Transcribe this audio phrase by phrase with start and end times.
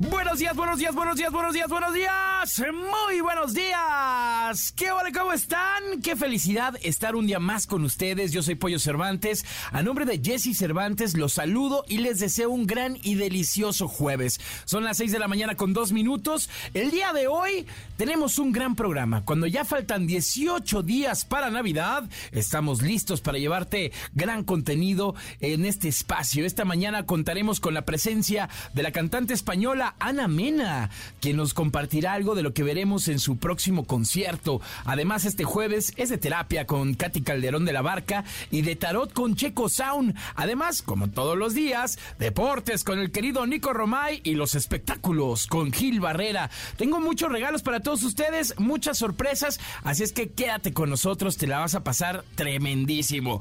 [0.00, 2.62] Buenos días, buenos días, buenos días, buenos días, buenos días.
[2.72, 4.72] Muy buenos días.
[4.72, 6.00] ¿Qué hola, cómo están?
[6.02, 8.32] Qué felicidad estar un día más con ustedes.
[8.32, 9.44] Yo soy Pollo Cervantes.
[9.72, 14.40] A nombre de Jesse Cervantes los saludo y les deseo un gran y delicioso jueves.
[14.64, 16.48] Son las 6 de la mañana con dos minutos.
[16.72, 17.66] El día de hoy
[17.98, 19.26] tenemos un gran programa.
[19.26, 25.88] Cuando ya faltan 18 días para Navidad, estamos listos para llevarte gran contenido en este
[25.88, 26.46] espacio.
[26.46, 32.12] Esta mañana contaremos con la presencia de la cantante española Ana Mena, quien nos compartirá
[32.12, 34.60] algo de lo que veremos en su próximo concierto.
[34.84, 39.12] Además, este jueves es de terapia con Katy Calderón de la Barca y de tarot
[39.12, 40.14] con Checo Sound.
[40.34, 45.72] Además, como todos los días, deportes con el querido Nico Romay y los espectáculos con
[45.72, 46.50] Gil Barrera.
[46.76, 51.46] Tengo muchos regalos para todos ustedes, muchas sorpresas, así es que quédate con nosotros, te
[51.46, 53.40] la vas a pasar tremendísimo.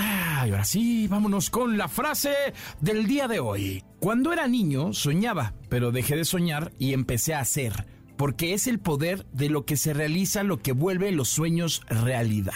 [0.00, 2.32] Ah, y ahora sí, vámonos con la frase
[2.80, 3.82] del día de hoy.
[3.98, 7.84] Cuando era niño soñaba, pero dejé de soñar y empecé a hacer,
[8.16, 12.54] porque es el poder de lo que se realiza lo que vuelve los sueños realidad.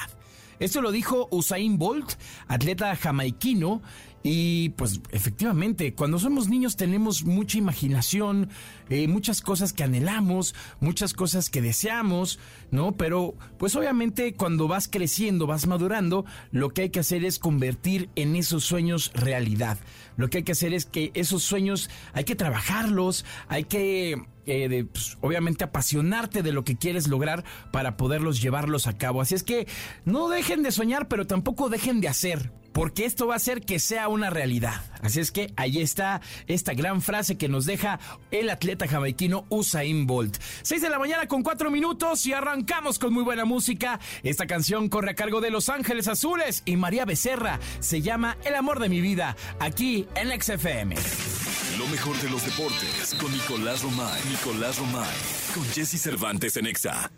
[0.60, 2.12] Esto lo dijo Usain Bolt,
[2.46, 3.82] atleta jamaiquino,
[4.22, 8.50] y pues efectivamente, cuando somos niños tenemos mucha imaginación,
[8.88, 12.38] eh, muchas cosas que anhelamos, muchas cosas que deseamos,
[12.70, 12.92] ¿no?
[12.92, 18.10] Pero pues obviamente cuando vas creciendo, vas madurando, lo que hay que hacer es convertir
[18.14, 19.78] en esos sueños realidad.
[20.16, 24.84] Lo que hay que hacer es que esos sueños hay que trabajarlos, hay que eh,
[24.92, 29.20] pues, obviamente apasionarte de lo que quieres lograr para poderlos llevarlos a cabo.
[29.20, 29.66] Así es que
[30.04, 33.78] no dejen de soñar, pero tampoco dejen de hacer porque esto va a hacer que
[33.78, 34.82] sea una realidad.
[35.02, 38.00] Así es que ahí está esta gran frase que nos deja
[38.30, 40.38] el atleta jamaiquino Usain Bolt.
[40.62, 44.00] 6 de la mañana con 4 minutos y arrancamos con muy buena música.
[44.22, 47.60] Esta canción corre a cargo de Los Ángeles Azules y María Becerra.
[47.80, 51.51] Se llama El amor de mi vida, aquí en XFM.
[51.78, 54.20] Lo mejor de los deportes con Nicolás Romay.
[54.28, 55.16] Nicolás Romay.
[55.54, 57.10] Con Jesse Cervantes en Exa.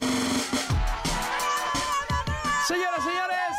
[2.67, 3.51] Señoras, señores,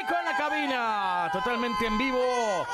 [0.00, 2.66] Nico en la cabina, totalmente en vivo.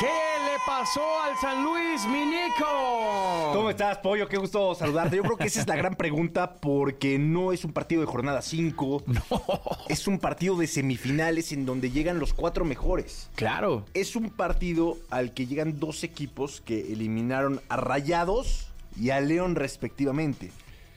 [0.00, 3.52] ¿Qué pasó al San Luis, mi Nico?
[3.52, 4.28] ¿Cómo estás, Pollo?
[4.28, 5.16] Qué gusto saludarte.
[5.16, 8.42] Yo creo que esa es la gran pregunta porque no es un partido de jornada
[8.42, 9.04] 5.
[9.06, 9.42] No.
[9.88, 13.30] Es un partido de semifinales en donde llegan los cuatro mejores.
[13.34, 13.84] Claro.
[13.94, 19.54] Es un partido al que llegan dos equipos que eliminaron a Rayados y a León
[19.54, 20.50] respectivamente.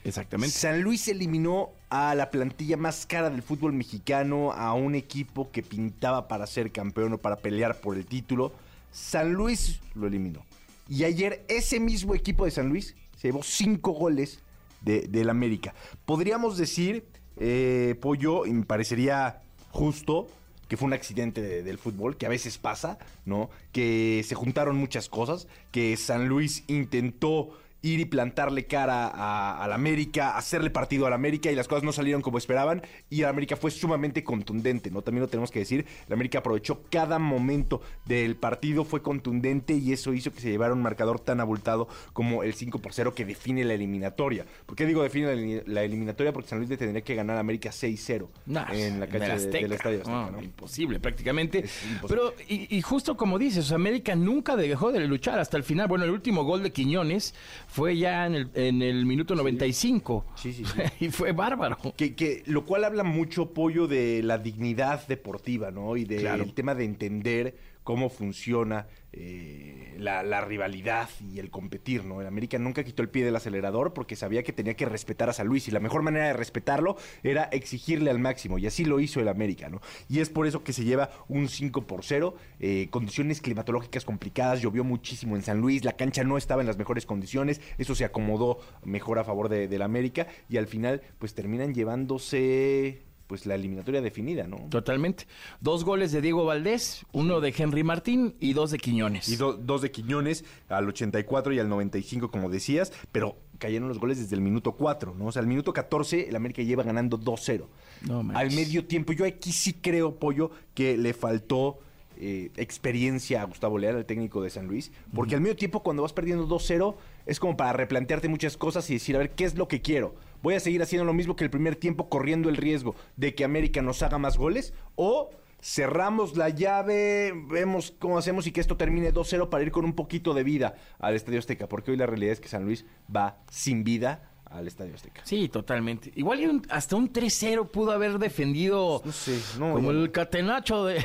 [0.03, 0.55] Exactamente.
[0.55, 5.63] San Luis eliminó a la plantilla más cara del fútbol mexicano, a un equipo que
[5.63, 8.51] pintaba para ser campeón o para pelear por el título.
[8.95, 10.45] San Luis lo eliminó.
[10.87, 14.39] Y ayer ese mismo equipo de San Luis se llevó cinco goles
[14.81, 15.73] de, del América.
[16.05, 17.05] Podríamos decir,
[17.37, 19.41] eh, Pollo, y me parecería
[19.71, 20.27] justo,
[20.69, 23.49] que fue un accidente de- del fútbol, que a veces pasa, ¿no?
[23.73, 27.49] Que se juntaron muchas cosas, que San Luis intentó
[27.85, 31.91] ir y plantarle cara a- al América, hacerle partido al América y las cosas no
[31.93, 32.81] salieron como esperaban
[33.11, 35.01] y el América fue sumamente contundente, ¿no?
[35.03, 39.93] También lo tenemos que decir, el América aprovechó cada momento del partido, fue contundente y
[39.93, 43.23] eso hizo que se llevara un marcador tan abultado como el 5 por 0 que
[43.23, 44.45] define la eliminatoria.
[44.65, 46.33] ¿Por qué digo define la, eli- la eliminatoria?
[46.33, 49.47] Porque San Luis le tendría que ganar a América 6-0 Nah, en la cancha de-
[49.51, 50.41] del Estadio Azteca, No, ¿no?
[50.41, 51.59] Imposible, prácticamente.
[51.59, 51.99] Imposible.
[52.07, 55.87] Pero, y, y justo como dices, América nunca dejó de luchar hasta el final.
[55.87, 57.35] Bueno, el último gol de Quiñones
[57.75, 60.25] fue ya en el, en el minuto 95.
[60.35, 60.81] Sí, sí, sí.
[61.05, 61.77] y fue bárbaro.
[61.97, 65.97] Que, que- lo cual habla mucho, Pollo, de la dignidad deportiva, ¿no?
[65.97, 66.45] Y del Claro.
[66.53, 72.19] tema de entender cómo funciona eh, la, rivalidad y el competir, ¿no?
[72.19, 75.33] El América nunca quitó el pie del acelerador porque sabía que tenía que respetar a
[75.33, 78.99] San Luis y la mejor manera de respetarlo era exigirle al máximo y así lo
[78.99, 79.79] hizo el América, ¿no?
[80.09, 84.61] Y es por eso que se lleva un 5 por 0, eh, condiciones climatológicas complicadas,
[84.61, 88.03] llovió muchísimo en San Luis, la cancha no estaba en las mejores condiciones, eso se
[88.03, 93.55] acomodó mejor a favor de- del América y al final pues terminan llevándose pues la
[93.55, 94.57] eliminatoria definida, ¿no?
[94.69, 95.25] Totalmente.
[95.59, 99.27] Dos goles de Diego Valdés, uno de Henry Martín y dos de Quiñones.
[99.29, 103.99] Y do- dos de Quiñones al 84 y al 95, como decías, pero cayeron los
[103.99, 105.25] goles desde el minuto 4, ¿no?
[105.27, 107.65] O sea, al minuto 14 el América lleva ganando 2-0.
[108.07, 111.79] No al medio tiempo, yo aquí sí creo, Pollo, que le faltó
[112.17, 116.03] eh, experiencia a Gustavo Leal, el técnico de San Luis, porque al medio tiempo cuando
[116.03, 116.95] vas perdiendo 2-0
[117.25, 120.15] es como para replantearte muchas cosas y decir, a ver, ¿qué es lo que quiero?
[120.41, 123.43] ¿Voy a seguir haciendo lo mismo que el primer tiempo corriendo el riesgo de que
[123.43, 124.73] América nos haga más goles?
[124.95, 125.29] ¿O
[125.61, 129.93] cerramos la llave, vemos cómo hacemos y que esto termine 2-0 para ir con un
[129.93, 131.67] poquito de vida al Estadio Azteca?
[131.67, 135.21] Porque hoy la realidad es que San Luis va sin vida al Estadio Azteca.
[135.25, 136.11] Sí, totalmente.
[136.15, 141.03] Igual un- hasta un 3-0 pudo haber defendido No sé, no, como el catenacho de,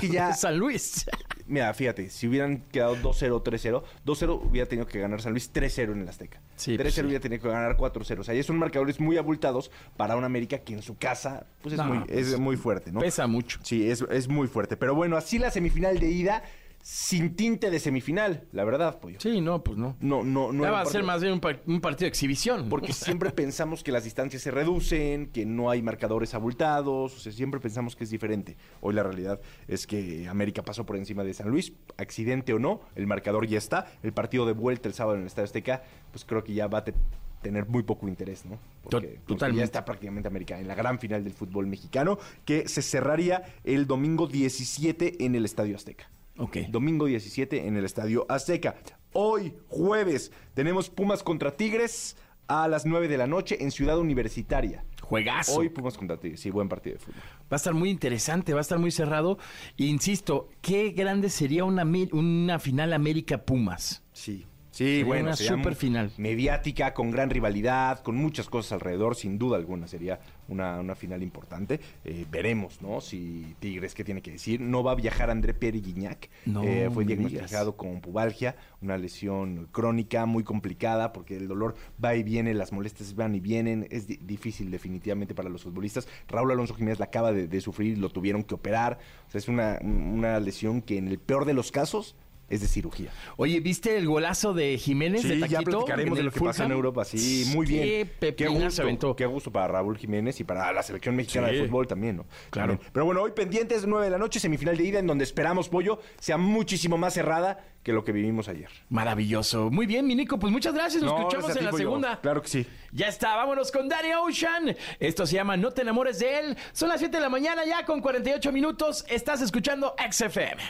[0.00, 1.06] que ya- de San Luis.
[1.46, 5.92] Mira, fíjate, si hubieran quedado 2-0, 3-0, 2-0 hubiera tenido que ganar San Luis 3-0
[5.92, 6.40] en el Azteca.
[6.56, 7.00] Sí, 3-0 pues sí.
[7.02, 8.20] hubiera tenido que ganar 4-0.
[8.20, 11.74] O sea, ya son marcadores muy abultados para un América que en su casa pues
[11.74, 13.00] es, No, muy, pues, es muy fuerte, ¿no?
[13.00, 13.58] Pesa mucho.
[13.62, 14.76] Sí, es, es muy fuerte.
[14.76, 16.42] Pero bueno, así la semifinal de ida,
[16.86, 19.18] sin tinte de semifinal, la verdad, pollo.
[19.18, 19.96] Sí, no, pues no.
[20.00, 20.64] No, no, no.
[20.64, 22.68] Ya va a ser más bien un, par- un partido de exhibición.
[22.68, 27.32] Porque siempre pensamos que las distancias se reducen, que no hay marcadores abultados, o sea,
[27.32, 28.58] siempre pensamos que es diferente.
[28.82, 32.82] Hoy la realidad es que América pasó por encima de San Luis, accidente o no,
[32.96, 33.86] el marcador ya está.
[34.02, 35.82] El partido de vuelta el sábado en el Estadio Azteca,
[36.12, 36.92] pues creo que ya va a te-
[37.40, 38.58] tener muy poco interés, ¿no?
[38.82, 39.58] Porque, porque totalmente.
[39.60, 43.86] ya está prácticamente América en la gran final del fútbol mexicano, que se cerraría el
[43.86, 46.10] domingo 17 en el Estadio Azteca.
[46.36, 46.56] Ok.
[46.68, 48.76] Domingo 17 en el Estadio Azteca.
[49.12, 52.16] Hoy, jueves, tenemos Pumas contra Tigres
[52.48, 54.84] a las 9 de la noche en Ciudad Universitaria.
[55.00, 55.56] Juegazo.
[55.56, 57.20] Hoy Pumas contra Tigres, sí, buen partido de fútbol.
[57.42, 59.38] Va a estar muy interesante, va a estar muy cerrado.
[59.76, 64.02] Insisto, qué grande sería una, una final América-Pumas.
[64.12, 64.46] Sí.
[64.74, 66.10] Sí, Sería bueno, una sería super final.
[66.16, 70.18] Mediática, con gran rivalidad, con muchas cosas alrededor, sin duda alguna sería
[70.48, 71.78] una, una final importante.
[72.04, 73.00] Eh, veremos, ¿no?
[73.00, 74.60] Si Tigres, ¿qué tiene que decir?
[74.60, 76.28] No va a viajar André Pierre Guignac.
[76.46, 82.16] No Eh, fue diagnosticado con pubalgia, una lesión crónica muy complicada porque el dolor va
[82.16, 83.86] y viene, las molestias van y vienen.
[83.92, 86.08] Es di- difícil definitivamente para los futbolistas.
[86.26, 88.98] Raúl Alonso Jiménez la acaba de, de sufrir, lo tuvieron que operar.
[89.28, 92.16] O sea, es una, una lesión que en el peor de los casos
[92.48, 93.10] es de cirugía.
[93.36, 96.72] Oye, ¿viste el golazo de Jiménez de Sí, ya platicaremos de lo que pasa en?
[96.72, 97.04] Europa.
[97.04, 97.82] Sí, muy bien.
[97.84, 99.16] Qué pepina gusto, aventó.
[99.16, 101.56] Qué gusto para Raúl Jiménez y para la selección mexicana Sí.
[101.56, 102.26] de fútbol también, ¿no?
[102.50, 102.72] Claro.
[102.74, 102.90] También.
[102.92, 106.00] Pero bueno, hoy pendientes, 9 de la noche, semifinal de ida, en donde esperamos, Pollo,
[106.20, 108.68] sea muchísimo más cerrada que lo que vivimos ayer.
[108.88, 109.70] Maravilloso.
[109.70, 111.02] Muy bien, mi Nico, pues muchas gracias.
[111.02, 112.20] Nos No, escuchamos gracias en la segunda.
[112.20, 112.66] Claro que sí.
[112.92, 114.74] Ya está, vámonos con Danny Ocean.
[115.00, 116.56] Esto se llama No te enamores de él.
[116.72, 119.04] Son las 7 de la mañana ya con 48 minutos.
[119.08, 120.62] Estás escuchando XFM.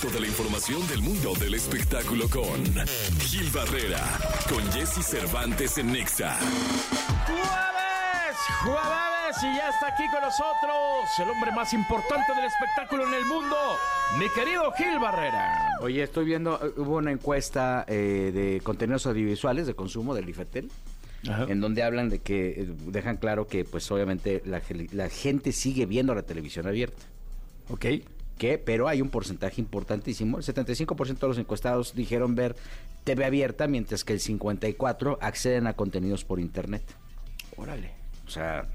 [0.00, 2.64] Toda la información del mundo del espectáculo con
[3.20, 4.02] Gil Barrera,
[4.48, 6.38] con Jesse Cervantes en Nexa.
[7.26, 13.14] Jueves, jueves y ya está aquí con nosotros el hombre más importante del espectáculo en
[13.14, 13.56] el mundo,
[14.18, 15.76] mi querido Gil Barrera.
[15.82, 20.70] Oye, estoy viendo, eh, hubo una encuesta eh, de contenidos audiovisuales de consumo del IFETEL,
[21.28, 21.44] Ajá.
[21.48, 24.62] en donde hablan de que eh, dejan claro que, pues, obviamente, la,
[24.92, 27.02] la gente sigue viendo la televisión abierta.
[27.68, 27.86] Ok.
[28.40, 30.38] Que, pero hay un porcentaje importantísimo.
[30.38, 32.56] El 75% de los encuestados dijeron ver
[33.04, 36.82] TV abierta, mientras que el 54% acceden a contenidos por internet.
[37.58, 37.90] Órale.
[38.26, 38.66] O sea,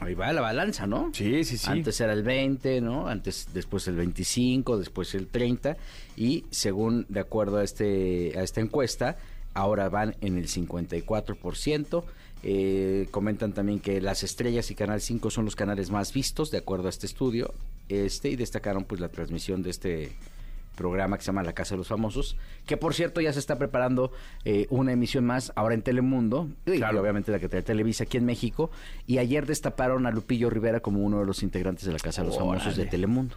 [0.00, 1.10] ahí va la balanza, ¿no?
[1.14, 1.70] Sí, sí, sí.
[1.70, 3.08] Antes era el 20, ¿no?
[3.08, 5.78] Antes, después el 25, después el 30
[6.18, 9.16] y según de acuerdo a este a esta encuesta,
[9.54, 12.04] ahora van en el 54%.
[12.42, 16.58] Eh, comentan también que las estrellas y Canal 5 son los canales más vistos de
[16.58, 17.54] acuerdo a este estudio.
[17.88, 20.12] Este y destacaron pues la transmisión de este
[20.76, 23.58] programa que se llama La Casa de los Famosos, que por cierto ya se está
[23.58, 24.12] preparando
[24.44, 27.00] eh, una emisión más ahora en Telemundo, y Claro.
[27.00, 28.70] obviamente la que trae Televisa aquí en México,
[29.06, 32.28] y ayer destaparon a Lupillo Rivera como uno de los integrantes de La Casa de
[32.28, 32.86] los Famosos de.
[32.86, 33.34] Telemundo.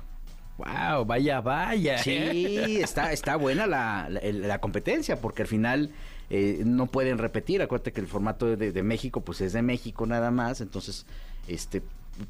[0.57, 1.97] Wow, vaya, vaya.
[1.97, 5.89] Sí, está, está buena la, la competencia, porque al final
[6.29, 7.63] eh, no pueden repetir.
[7.63, 11.07] Acuérdate que el formato de, de México, pues es de México nada más, entonces
[11.47, 11.81] este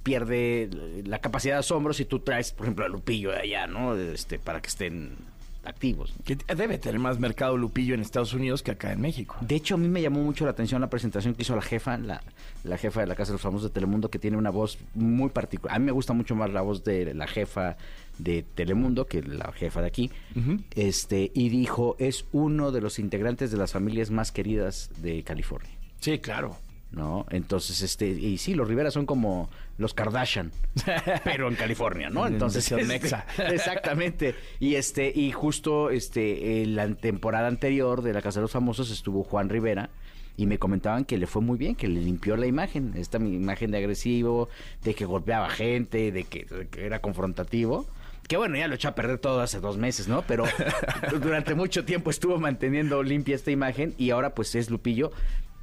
[0.04, 0.70] pierde
[1.06, 3.96] la capacidad de asombro si tú traes, por ejemplo, a Lupillo de allá, ¿no?
[3.96, 5.16] Este, para que estén
[5.64, 6.14] activos.
[6.26, 9.36] Que debe tener más mercado Lupillo en Estados Unidos que acá en México.
[9.42, 11.98] De hecho, a mí me llamó mucho la atención la presentación que hizo la jefa,
[11.98, 12.22] la,
[12.64, 15.30] la jefa de la Casa de los Famosos de Telemundo, que tiene una voz muy
[15.30, 15.76] particular.
[15.76, 17.78] A mí me gusta mucho más la voz de la jefa
[18.18, 20.12] de Telemundo que la jefa de aquí.
[20.76, 25.72] Este, y dijo, es uno de los integrantes de las familias más queridas de California.
[26.00, 26.58] Sí, claro.
[26.92, 27.26] ¿No?
[27.30, 30.52] Entonces, este, y sí, los Rivera son como los Kardashian,
[31.24, 32.28] pero en California, ¿no?
[32.28, 33.26] En Entonces, este, mexa.
[33.50, 34.36] exactamente.
[34.60, 38.92] Y este, y justo este, en la temporada anterior de la Casa de los Famosos
[38.92, 39.90] estuvo Juan Rivera
[40.38, 43.72] y me comentaban que le fue muy bien, que le limpió la imagen, esta imagen
[43.72, 44.50] de agresivo,
[44.84, 47.86] de que golpeaba gente, de que, de que era confrontativo.
[48.28, 50.22] Que bueno, ya lo echó a perder todo hace dos meses, ¿no?
[50.24, 50.46] Pero
[51.22, 55.12] durante mucho tiempo estuvo manteniendo limpia esta imagen y ahora pues es Lupillo.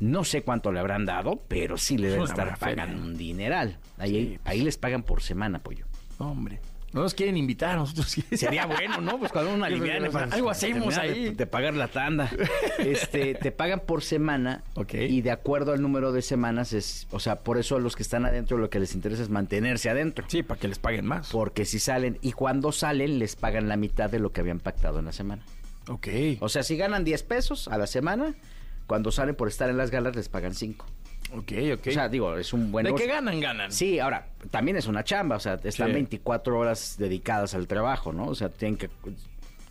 [0.01, 3.79] No sé cuánto le habrán dado, pero sí le deben estar pagando un dineral.
[3.99, 4.41] Ahí, Sí, pues.
[4.45, 5.87] ahí les pagan por semana, pollo.
[6.19, 6.61] Hombre.
[6.91, 8.17] No nos quieren invitar a nosotros.
[8.33, 9.19] Sería bueno, ¿no?
[9.19, 11.25] Pues cuando uno aliviana, pues, Algo hacemos ahí.
[11.25, 12.31] De, de pagar la tanda.
[12.79, 14.63] Este, te pagan por semana.
[14.75, 14.95] Ok.
[14.95, 18.03] Y de acuerdo al número de semanas es, o sea, por eso a los que
[18.03, 20.25] están adentro lo que les interesa es mantenerse adentro.
[20.29, 21.29] Sí, para que les paguen más.
[21.31, 24.99] Porque si salen, y cuando salen, les pagan la mitad de lo que habían pactado
[25.01, 25.43] en la semana.
[25.89, 26.09] Ok.
[26.41, 28.35] O sea, si ganan 10 pesos a la semana,
[28.89, 30.85] cuando salen por estar en las galas les pagan 5.
[31.35, 31.87] Ok, ok.
[31.89, 33.15] O sea, digo, es un buen de que negocio.
[33.15, 33.71] ganan, ganan.
[33.71, 35.93] Sí, ahora, también es una chamba, o sea, están Sí.
[35.93, 38.25] 24 horas dedicadas al trabajo, ¿no?
[38.27, 38.89] O sea, tienen que...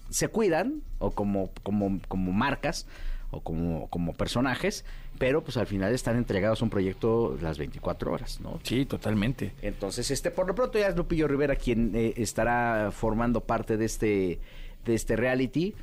[0.10, 2.86] Se cuidan, o como, como, como marcas,
[3.32, 4.86] o como, como personajes,
[5.18, 8.60] pero pues al final están entregados a un proyecto las 24 horas, ¿no?
[8.64, 9.54] Sí, totalmente.
[9.62, 13.86] Entonces, este, por lo pronto ya es Lupillo Rivera quien eh, estará formando parte de
[13.86, 14.40] este,
[14.86, 15.76] de este reality.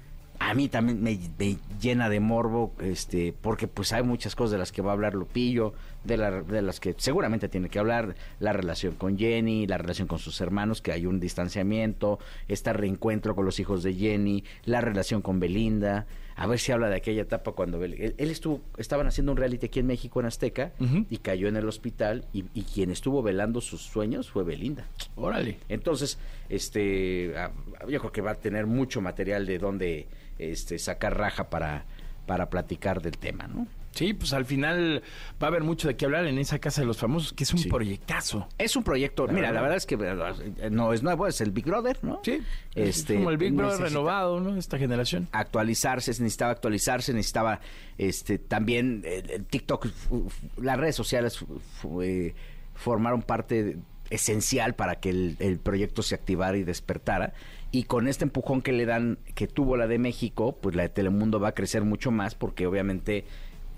[0.47, 4.59] A mí también me, me llena de morbo, este, porque pues hay muchas cosas de
[4.59, 5.73] las que va a hablar Lupillo,
[6.05, 10.07] de, la- de las que seguramente tiene que hablar, la relación con Jenny, la relación
[10.07, 14.81] con sus hermanos, que hay un distanciamiento, este reencuentro con los hijos de Jenny, la
[14.83, 19.07] relación con Belinda, a ver si habla de aquella etapa cuando él, él estuvo, estaban
[19.07, 20.73] haciendo un reality aquí en México, en Azteca,
[21.09, 24.85] y cayó en el hospital, y, y quien estuvo velando sus sueños fue Belinda.
[25.17, 25.59] Órale.
[25.69, 27.51] Entonces, este, ah,
[27.89, 30.07] yo creo que va a tener mucho material de donde
[30.39, 31.85] este, sacar raja para,
[32.27, 33.67] para platicar del tema, ¿no?
[33.93, 35.05] Sí, pues al final
[35.41, 37.53] va a haber mucho de qué hablar en esa casa de los famosos, que es
[37.53, 37.69] un Sí.
[37.69, 38.49] proyectazo.
[38.59, 39.55] Es un proyecto, La mira, verdad.
[39.55, 39.95] la verdad es que
[40.65, 42.21] eh, no es nuevo, es el Big Brother, ¿no?
[42.25, 42.43] Sí.
[42.75, 44.57] Este, es como el Big Brother renovado, ¿no?
[44.57, 45.29] Esta generación.
[45.31, 47.61] Actualizarse, se necesitaba actualizarse, necesitaba
[47.97, 51.39] este también eh, el TikTok, fu- fu- las redes sociales
[52.03, 52.35] eh,
[52.75, 53.77] formaron parte
[54.11, 57.33] esencial para que el, el proyecto se activara y despertara.
[57.75, 60.89] Y con este empujón que le dan, que tuvo la de México, pues la de
[60.91, 63.25] Telemundo va a crecer mucho más porque obviamente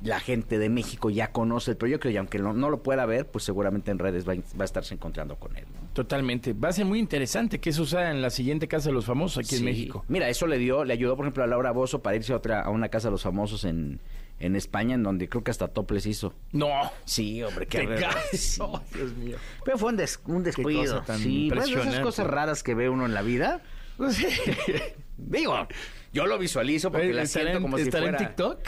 [0.02, 3.26] la gente de México ya conoce el proyecto y aunque no, no lo pueda ver,
[3.26, 5.64] pues seguramente en redes va, a- va a estarse encontrando con él.
[5.72, 5.88] ¿no?
[5.94, 6.52] Totalmente.
[6.52, 9.38] Va a ser muy interesante que eso sea en la siguiente casa de los famosos
[9.46, 9.64] aquí en.
[9.64, 10.04] México.
[10.08, 12.60] Mira, eso le dio, le ayudó, por ejemplo, a Laura Bozo para irse a otra,
[12.60, 14.00] a una casa de los famosos en,
[14.38, 16.34] en España, en donde creo que hasta Toples hizo.
[16.52, 16.68] No.
[17.06, 17.86] Sí, hombre, qué
[18.30, 18.60] Te sí.
[18.62, 19.38] Oh, Dios mío.
[19.64, 21.02] Pero fue un, des- un descuido.
[21.16, 23.62] sí, pues, esas cosas raras que ve uno en la vida.
[25.16, 25.66] Digo,
[26.12, 28.08] yo lo visualizo porque la ¿Estará siento en- como si fuera...
[28.10, 28.58] en TikTok?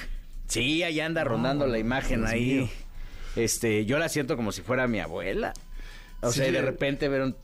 [0.47, 2.55] Sí, ahí anda rondando la imagen Dios ahí.
[2.61, 2.69] mío.
[3.37, 5.53] Este, yo la siento como si fuera mi abuela.
[6.21, 6.39] O Sí.
[6.41, 7.37] sea, y de repente ver un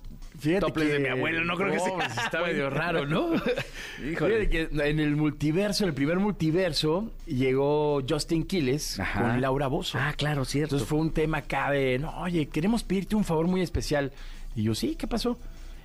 [0.58, 1.94] toples que- de mi abuela, no creo que sea.
[1.94, 3.30] pues, Está medio raro, ¿no?
[4.10, 4.48] Híjole.
[4.48, 9.20] Que en el multiverso, en el primer multiverso, llegó Justin Quiles Ajá.
[9.20, 9.98] con Laura Bozo.
[10.00, 10.76] Ah, claro, cierto.
[10.76, 14.12] Entonces fue un tema acá de, no, oye, queremos pedirte un favor muy especial.
[14.56, 15.38] Y yo, sí, ¿qué pasó?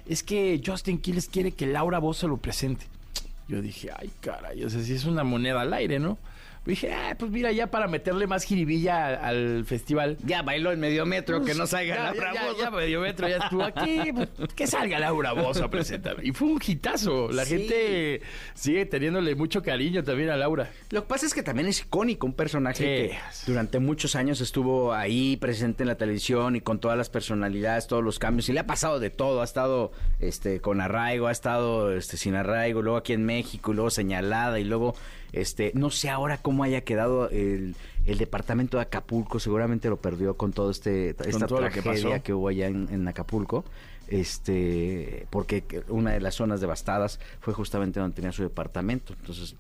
[0.10, 2.88] Es que Justin Quiles quiere que Laura Bozo lo presente.
[3.48, 6.18] Yo dije, ay, caray, o sea, si es una moneda al aire, ¿no?
[6.66, 9.16] Dije, ah, pues mira, ya para meterle más jiribilla al,
[9.58, 10.18] al festival.
[10.26, 12.60] Ya bailó en medio metro, que no salga ya, Laura ya, Bozo.
[12.64, 14.02] ya, medio metro ya estuvo aquí.
[14.14, 16.22] pues, que salga Laura Bozo a.
[16.22, 17.30] Y fue un hitazo.
[17.32, 17.58] La Sí.
[17.58, 18.22] gente
[18.54, 20.70] sigue teniéndole mucho cariño también a Laura.
[20.92, 22.84] Lo que pasa es que también es icónico, un personaje Sí.
[23.46, 27.88] que durante muchos años estuvo ahí presente en la televisión y con todas las personalidades,
[27.88, 31.32] todos los cambios, y le ha pasado de todo, ha estado este con arraigo, ha
[31.32, 34.96] estado este sin arraigo, luego aquí en México, y luego señalada, y luego
[35.32, 40.36] este, no sé ahora cómo haya quedado el, el departamento de Acapulco, seguramente lo perdió
[40.38, 43.64] con todo este esta todo lo que tragedia que hubo allá en, en Acapulco.
[44.08, 49.14] Este, porque una de las zonas devastadas fue justamente donde tenía su departamento.
[49.20, 49.56] Entonces,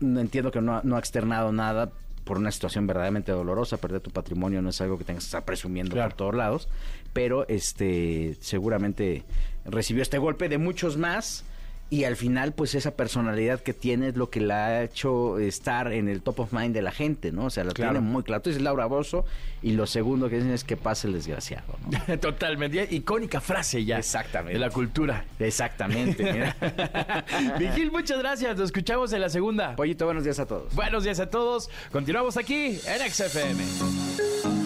[0.00, 1.90] entiendo que no, ha- no ha externado nada
[2.24, 3.76] por una situación verdaderamente dolorosa.
[3.76, 6.08] Perder tu patrimonio no es algo que tengas que estar presumiendo Claro.
[6.10, 6.68] por todos lados.
[7.12, 9.24] Pero este seguramente
[9.64, 11.44] recibió este golpe de muchos más.
[11.88, 15.92] Y al final, pues esa personalidad que tiene es lo que la ha hecho estar
[15.92, 17.44] en el top of mind de la gente, ¿no?
[17.44, 17.92] O sea, Claro.
[17.92, 18.42] tiene muy claro.
[18.42, 19.24] Tú dices Laura Bozo
[19.62, 21.76] y lo segundo que dicen es que pase el desgraciado,
[22.08, 22.18] ¿no?
[22.18, 22.88] Totalmente.
[22.90, 23.98] Icónica frase ya.
[23.98, 24.54] Exactamente.
[24.54, 25.24] De la cultura.
[25.38, 26.56] Exactamente, mira.
[27.60, 28.56] Vigil, muchas gracias.
[28.56, 29.76] Nos escuchamos en la segunda.
[29.76, 30.74] Pollito, buenos días a todos.
[30.74, 31.70] Buenos días a todos.
[31.92, 34.65] Continuamos aquí en XFM.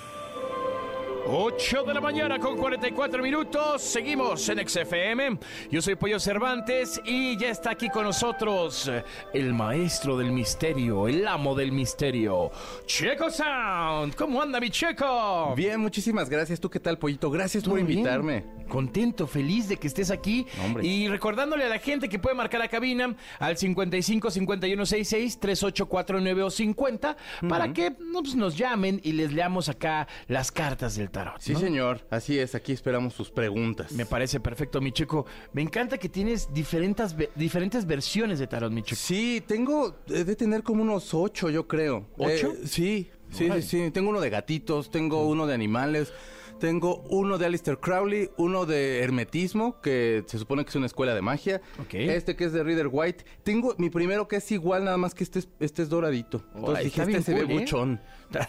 [1.27, 3.81] 8 de la mañana con 44 minutos.
[3.81, 5.37] Seguimos en XFM.
[5.69, 8.91] Yo soy Pollo Cervantes y ya está aquí con nosotros
[9.33, 12.51] el maestro del misterio, el amo del misterio,
[12.85, 14.15] Checo Sound.
[14.15, 15.53] ¿Cómo anda mi Checo?
[15.55, 16.59] Bien, muchísimas gracias.
[16.59, 17.29] ¿Tú qué tal, Pollito?
[17.29, 17.99] Gracias por Muy bien.
[17.99, 18.45] invitarme.
[18.67, 20.47] Contento, feliz de que estés aquí.
[20.65, 20.85] Hombre.
[20.87, 26.43] Y recordándole a la gente que puede marcar la cabina al 55 51 66 3849
[26.43, 31.39] o 50 para que pues, nos llamen y les leamos acá las cartas del tarot.
[31.39, 32.01] Sí, señor.
[32.09, 32.55] Así es.
[32.55, 33.91] Aquí esperamos sus preguntas.
[33.91, 35.25] Me parece perfecto, mi chico.
[35.53, 38.95] Me encanta que tienes diferentes, diferentes versiones de tarot, mi chico.
[38.99, 42.07] Sí, tengo de tener como unos ocho, yo creo.
[42.17, 42.53] ¿Ocho?
[42.53, 43.91] Eh, sí, sí, sí, sí.
[43.91, 46.13] Tengo uno de gatitos, tengo uno de animales.
[46.61, 51.15] Tengo uno de Alistair Crowley, uno de hermetismo, que se supone que es una escuela
[51.15, 51.59] de magia.
[51.79, 51.95] Ok.
[51.95, 53.25] Este que es de Reader White.
[53.41, 56.43] Tengo mi primero que es igual, nada más que este es, este es doradito.
[56.53, 57.45] Entonces dije, este se ve ¿eh?
[57.45, 57.99] buchón.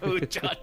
[0.00, 0.56] Buchón.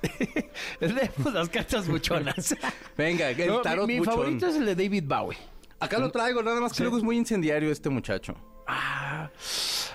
[0.80, 2.56] Leemos las cartas buchonas.
[2.96, 4.14] Venga, el No, tarot mi, mi buchón.
[4.14, 5.36] favorito es el de David Bowie.
[5.78, 8.34] Acá lo traigo, nada más que luego es muy incendiario este muchacho.
[8.70, 9.30] Ah,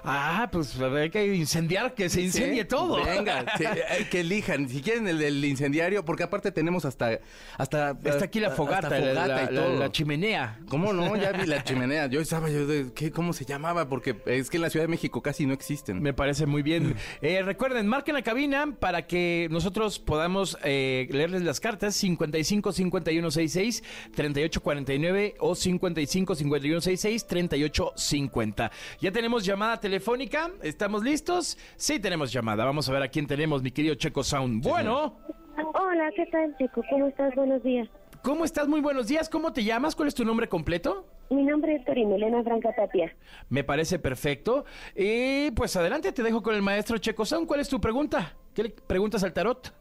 [0.03, 3.03] ah, pues hay que incendiar, que se incendie Sí, todo.
[3.05, 4.67] Venga, sí, eh, que elijan.
[4.67, 7.19] Si quieren el del incendiario, porque aparte tenemos hasta.
[7.57, 9.77] hasta Está aquí la fogata, la, y la- todo.
[9.79, 10.59] la chimenea.
[10.69, 11.15] ¿Cómo no?
[11.15, 12.07] Ya vi la chimenea.
[12.07, 12.91] Yo estaba yo de.
[12.93, 13.87] ¿qué, ¿Cómo se llamaba?
[13.87, 16.01] Porque es que en la Ciudad de México casi no existen.
[16.01, 16.95] Me parece muy bien.
[17.21, 23.31] Eh, recuerden, marquen la cabina para que nosotros podamos eh, leerles las cartas 55 51
[23.31, 23.83] 66
[24.15, 28.62] 38 49 o 55 51 66 38 50.
[28.99, 30.51] Ya tenemos llamada telefónica.
[30.61, 31.57] ¿Estamos listos?
[31.75, 32.65] Sí, tenemos llamada.
[32.65, 34.63] Vamos a ver a quién tenemos, mi querido Checo Sound.
[34.63, 35.17] Bueno,
[35.55, 36.81] Hola, ¿qué tal, chico?
[36.89, 37.35] ¿Cómo estás?
[37.35, 37.87] Buenos días.
[38.23, 38.67] ¿cómo estás?
[38.67, 39.29] Muy buenos días.
[39.29, 39.95] ¿Cómo te llamas?
[39.95, 41.05] ¿Cuál es tu nombre completo?
[41.29, 43.13] Mi nombre es Torinelena Franca Tapia.
[43.49, 44.65] Me parece perfecto.
[44.95, 47.47] Y pues adelante, te dejo con el maestro Checo Sound.
[47.47, 48.33] ¿Cuál es tu pregunta?
[48.53, 49.73] ¿Qué le preguntas al tarot?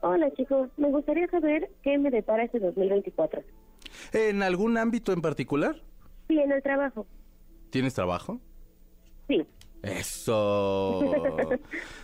[0.00, 0.70] Hola, chicos.
[0.76, 3.42] Me gustaría saber qué me depara este 2024.
[4.12, 5.76] ¿En algún ámbito en particular?
[6.28, 7.06] Sí, en el trabajo.
[7.74, 8.40] ¿Tienes trabajo?
[9.26, 9.44] Sí.
[9.82, 11.02] Eso.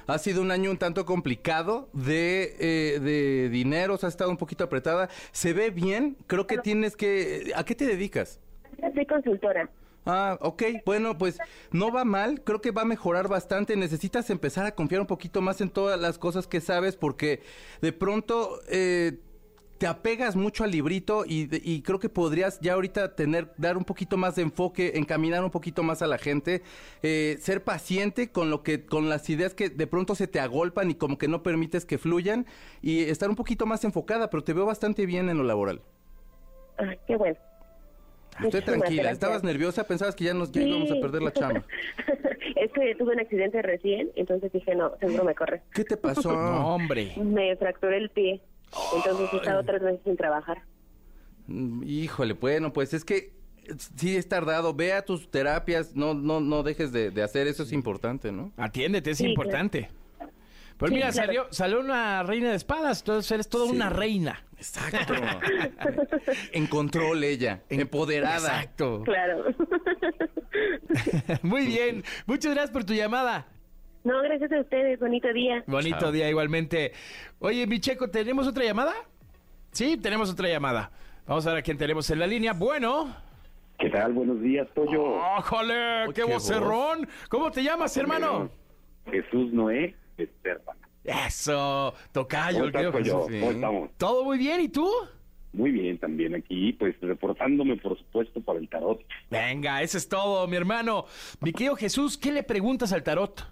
[0.09, 4.65] ha sido un año un tanto complicado de, eh, de dinero, ha estado un poquito
[4.65, 5.09] apretada.
[5.31, 7.53] Se ve bien, creo que tienes que...
[7.55, 8.41] ¿A qué te dedicas?
[8.93, 9.71] Soy consultora.
[10.07, 11.39] Ah, ok, bueno, pues
[11.71, 13.77] no va mal, creo que va a mejorar bastante.
[13.77, 17.43] Necesitas empezar a confiar un poquito más en todas las cosas que sabes porque
[17.81, 19.21] de pronto eh,
[19.81, 24.19] te apegas mucho al librito y, creo que podrías ya ahorita tener, dar un poquito
[24.19, 26.61] más de enfoque, encaminar un poquito más a la gente,
[27.03, 30.91] eh, ser paciente con lo que, con las ideas que de pronto se te agolpan
[30.91, 32.45] y como que no permites que fluyan
[32.83, 35.81] y estar un poquito más enfocada, pero te veo bastante bien en lo laboral.
[36.77, 37.39] Ah, qué bueno.
[38.45, 39.13] Estoy tranquila, gracias.
[39.13, 40.69] estabas nerviosa, pensabas que ya nos ya Sí.
[40.69, 41.65] íbamos a perder la chamba.
[42.57, 45.63] es que tuve un accidente recién, entonces dije, no, seguro me corre.
[45.73, 46.33] ¿Qué te pasó?
[46.37, 47.15] No, hombre.
[47.17, 48.43] Me fracturé el pie.
[48.97, 50.63] Entonces he estado tres meses sin trabajar.
[51.47, 53.33] Mm, Híjole, bueno, pues es que
[53.97, 54.75] sí es tardado.
[54.75, 58.53] Ve a tus terapias, no, no, no dejes de, de hacer eso, es importante, ¿no?
[58.57, 59.91] Atiéndete, es Sí, importante.
[60.77, 61.27] Pues Sí, mira, claro.
[61.27, 63.73] salió, salió una reina de espadas, entonces eres toda Sí.
[63.73, 64.43] una reina.
[64.57, 65.13] Exacto.
[66.53, 68.63] en control ella, empoderada.
[68.63, 69.03] Exacto.
[69.05, 69.45] Claro.
[71.43, 72.03] Muy bien.
[72.27, 73.47] Muchas gracias por tu llamada.
[74.05, 74.99] No, gracias a ustedes.
[74.99, 75.65] Bonito día.
[75.67, 76.13] Bonito Chao.
[76.13, 76.93] día igualmente.
[77.39, 78.95] Oye, mi Checo, ¿tenemos otra llamada?
[79.73, 80.91] Sí, tenemos otra llamada.
[81.27, 82.53] Vamos a ver a quién tenemos en la línea.
[82.53, 83.15] Bueno.
[83.79, 84.13] ¿Qué tal?
[84.13, 85.17] Buenos días, Pollo.
[85.39, 86.07] ¡Ójale!
[86.09, 87.09] ¡Qué, qué vocerrón!
[87.29, 88.51] ¿Cómo te llamas, hermano?
[89.11, 90.77] Jesús Noé Esterpa.
[91.05, 92.59] Eso, tocayo.
[92.59, 92.93] ¿Cómo el Pollo?
[92.93, 93.41] Jesús.
[93.41, 93.91] ¿Cómo estamos?
[93.97, 94.61] ¿Todo muy bien?
[94.61, 94.91] ¿Y tú?
[95.53, 99.01] Muy bien, también aquí, pues reportándome, por supuesto, para el tarot.
[99.31, 101.07] Venga, eso es todo, mi hermano.
[101.41, 103.43] Mi querido Jesús, ¿qué le preguntas al tarot?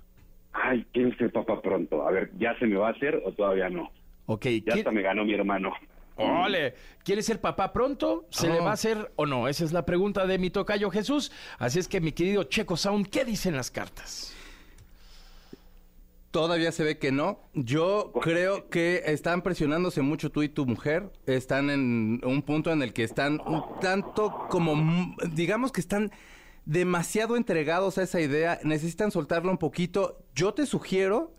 [0.63, 2.07] Ay, quiero ser papá pronto.
[2.07, 3.91] A ver, ¿ya se me va a hacer o todavía no?
[4.27, 5.73] Ok, Ya ¿quién- hasta me ganó mi hermano.
[6.17, 8.27] Ole, ¿quiere ser papá pronto?
[8.31, 8.53] ¿Se Oh.
[8.55, 9.47] le va a hacer o no?
[9.47, 11.31] Esa es la pregunta de mi tocayo Jesús.
[11.59, 14.35] Así es que, mi querido Checo Sound, ¿qué dicen las cartas?
[16.31, 17.39] Todavía se ve que no.
[17.55, 21.11] Yo creo que están presionándose mucho tú y tu mujer.
[21.27, 26.11] Están en un punto en el que están un tanto como, digamos que están
[26.69, 28.61] demasiado entregados a esa idea.
[28.63, 30.23] Necesitan soltarla un poquito.
[30.35, 31.33] Yo te sugiero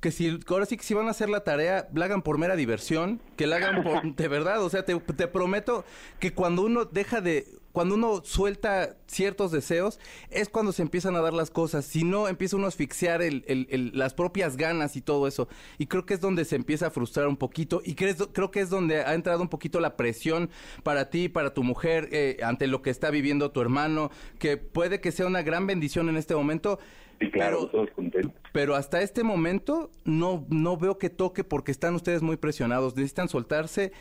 [0.00, 2.56] que si ahora sí que si van a hacer la tarea, la hagan por mera
[2.56, 5.84] diversión, que la hagan por, de verdad, o sea, te, te prometo
[6.18, 9.98] que cuando uno deja de, cuando uno suelta ciertos deseos,
[10.30, 13.44] es cuando se empiezan a dar las cosas, si no empieza uno a asfixiar el,
[13.48, 16.86] el- el- las propias ganas y todo eso, y creo que es donde se empieza
[16.86, 19.96] a frustrar un poquito, y crees- creo que es donde ha entrado un poquito la
[19.96, 20.50] presión
[20.84, 25.00] para ti, para tu mujer, eh, ante lo que está viviendo tu hermano, que puede
[25.00, 26.78] que sea una gran bendición en este momento,
[27.20, 28.32] Sí, claro, Pero- todos contentos.
[28.52, 33.28] Pero hasta este momento no, no veo que toque porque están ustedes muy presionados, necesitan
[33.28, 33.92] soltarse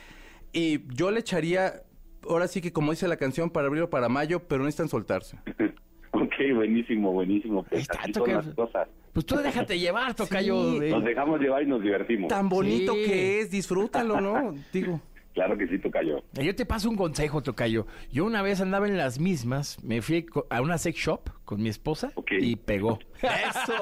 [0.52, 1.84] y yo le echaría,
[2.30, 5.38] ahora sí que como dice la canción, para abril o para mayo, pero necesitan soltarse.
[6.16, 7.64] Ok, buenísimo, buenísimo.
[7.64, 8.88] Pues está, así son las cosas.
[9.14, 10.74] Pues tú déjate llevar, tocayo.
[10.74, 10.80] Sí.
[10.80, 12.28] de- Nos dejamos llevar y nos divertimos.
[12.30, 13.04] Tan bonito Sí.
[13.06, 14.54] que es, disfrútalo, ¿no?
[14.72, 15.02] Digo.
[15.34, 16.22] Claro que sí, tocayo.
[16.34, 17.88] Yo te paso un consejo, Tocayo.
[18.12, 21.70] Yo una vez andaba en las mismas, me fui a una sex shop con mi
[21.70, 23.00] esposa y pegó.
[23.24, 23.74] Eso.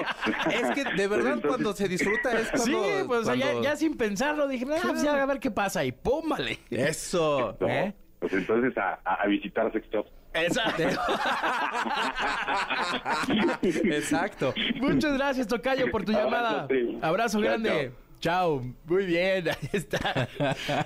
[0.50, 2.66] Es que de verdad Entonces- cuando se disfruta es cuando...
[2.66, 5.52] sí, pues o sea, ya, ya sin pensarlo dije, ah, pues ya a ver qué
[5.52, 6.60] pasa y púmbale.
[6.70, 7.58] Eso.
[7.60, 7.94] No, ¿Eh?
[8.22, 10.10] Pues entonces a, a, a visitar sex shops.
[10.34, 10.84] Exacto.
[13.64, 14.54] Exacto.
[14.80, 16.68] Muchas gracias, Tocayo, por tu llamada.
[17.02, 17.92] Abrazo grande.
[18.20, 18.62] Chao.
[18.86, 20.30] Muy bien, ahí está.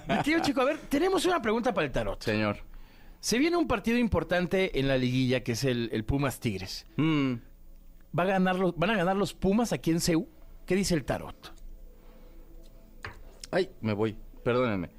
[0.07, 2.23] Mi querido chico, a ver, tenemos una pregunta para el tarot.
[2.23, 2.57] Señor.
[3.19, 6.87] Se viene un partido importante en la liguilla que es el, el Pumas Tigres.
[6.95, 7.33] Mm,
[8.17, 10.29] ¿Va a ganar los, ¿Van a ganar los Pumas aquí en CEU?
[10.65, 11.53] ¿Qué dice el tarot?
[13.51, 14.15] Ay, me voy.
[14.43, 14.89] Perdónenme.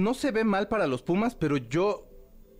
[0.00, 2.08] No se ve mal para los Pumas, pero yo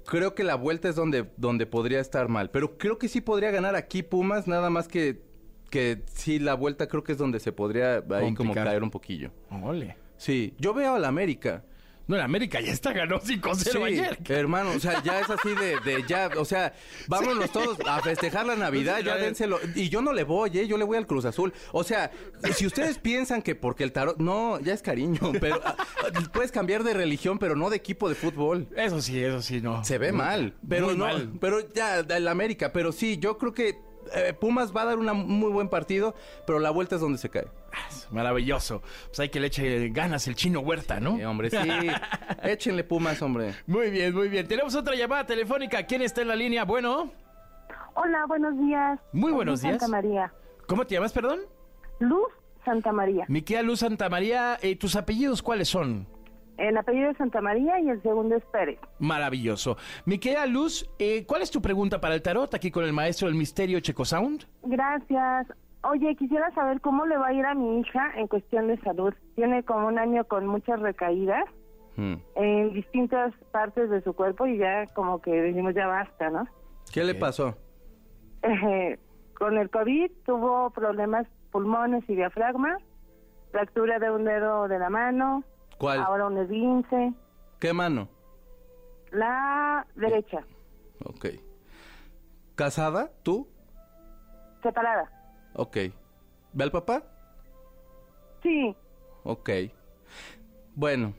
[0.04, 2.50] creo que la vuelta es donde, donde podría estar mal.
[2.50, 5.22] Pero creo que sí podría ganar aquí Pumas, nada más que,
[5.70, 9.30] que sí, la vuelta creo que es donde se podría ahí como caer un poquillo.
[9.50, 9.96] Ole.
[10.16, 11.64] Sí, yo veo a la América.
[12.08, 14.18] No, el América ya está, ganó 5-0 Sí, ayer.
[14.28, 16.74] hermano, o sea, ya es así de, de ya, o sea,
[17.06, 19.58] vámonos todos a festejar la Navidad, Sí, ya dénselo.
[19.74, 20.66] Y yo no le voy, ¿eh?
[20.66, 21.52] yo le voy al Cruz Azul.
[21.72, 22.10] O sea,
[22.54, 25.76] si ustedes piensan que porque el tarot, no, ya es cariño, pero ah,
[26.32, 28.66] puedes cambiar de religión, pero no de equipo de fútbol.
[28.76, 29.84] Eso sí, eso sí, no.
[29.84, 31.32] Se ve mal, pero Muy no, mal.
[31.40, 33.78] pero ya, el América, pero sí, yo creo que
[34.14, 36.14] eh, Pumas va a dar un muy buen partido,
[36.46, 37.46] pero la vuelta es donde se cae.
[38.10, 38.82] Maravilloso.
[39.06, 41.16] Pues hay que le eche ganas el chino Huerta, ¿no?
[41.16, 41.56] Sí, hombre, sí.
[42.42, 43.54] Échenle Pumas, hombre.
[43.66, 44.46] Muy bien, muy bien.
[44.46, 45.84] Tenemos otra llamada telefónica.
[45.86, 46.64] ¿Quién está en la línea?
[46.64, 47.12] Bueno,
[47.94, 48.98] Hola, buenos días.
[49.12, 49.80] Muy buenos Luz días.
[49.80, 50.32] Santa María.
[50.66, 51.40] ¿cómo te llamas, perdón?
[51.98, 52.28] Luz
[52.64, 53.24] Santa María.
[53.28, 56.06] Mi querida Luz Santa María, eh, ¿tus apellidos cuáles son?
[56.56, 58.78] El apellido es Santa María y el segundo es Pérez.
[58.98, 59.76] Maravilloso.
[60.04, 63.28] Mi querida Luz, eh, ¿cuál es tu pregunta para el tarot aquí con el maestro
[63.28, 64.46] del misterio Checo Sound?
[64.62, 65.48] Gracias.
[65.84, 69.12] Oye, quisiera saber cómo le va a ir a mi hija en cuestión de salud.
[69.34, 71.44] Tiene como un año con muchas recaídas
[71.96, 72.14] Mm.
[72.36, 76.46] en distintas partes de su cuerpo y ya como que decimos ya basta, ¿no?
[76.90, 77.54] ¿Qué le pasó?
[78.42, 78.98] Eh,
[79.38, 82.78] con el COVID tuvo problemas pulmones y diafragma,
[83.50, 85.44] fractura de un dedo de la mano,
[85.78, 86.00] ¿Cuál?
[86.00, 87.12] ahora un esguince,
[87.60, 88.08] ¿Qué mano?
[89.10, 90.38] la derecha,
[91.04, 91.26] Ok.
[92.54, 93.10] ¿Casada?
[93.22, 93.46] ¿Tú?
[94.62, 95.10] separada.
[95.54, 95.76] Ok.
[96.52, 97.04] ¿Ve al papá?
[98.42, 98.74] Sí,
[99.24, 99.50] Ok.
[100.74, 101.14] Bueno,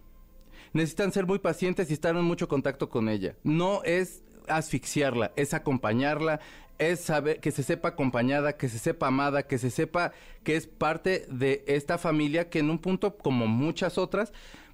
[0.73, 3.35] necesitan ser muy pacientes y estar en mucho contacto con ella.
[3.43, 6.39] No es asfixiarla, es acompañarla,
[6.79, 10.11] es saber que se sepa acompañada, que se sepa amada, que se sepa
[10.43, 14.33] que es parte de esta familia que en un punto, como muchas otras,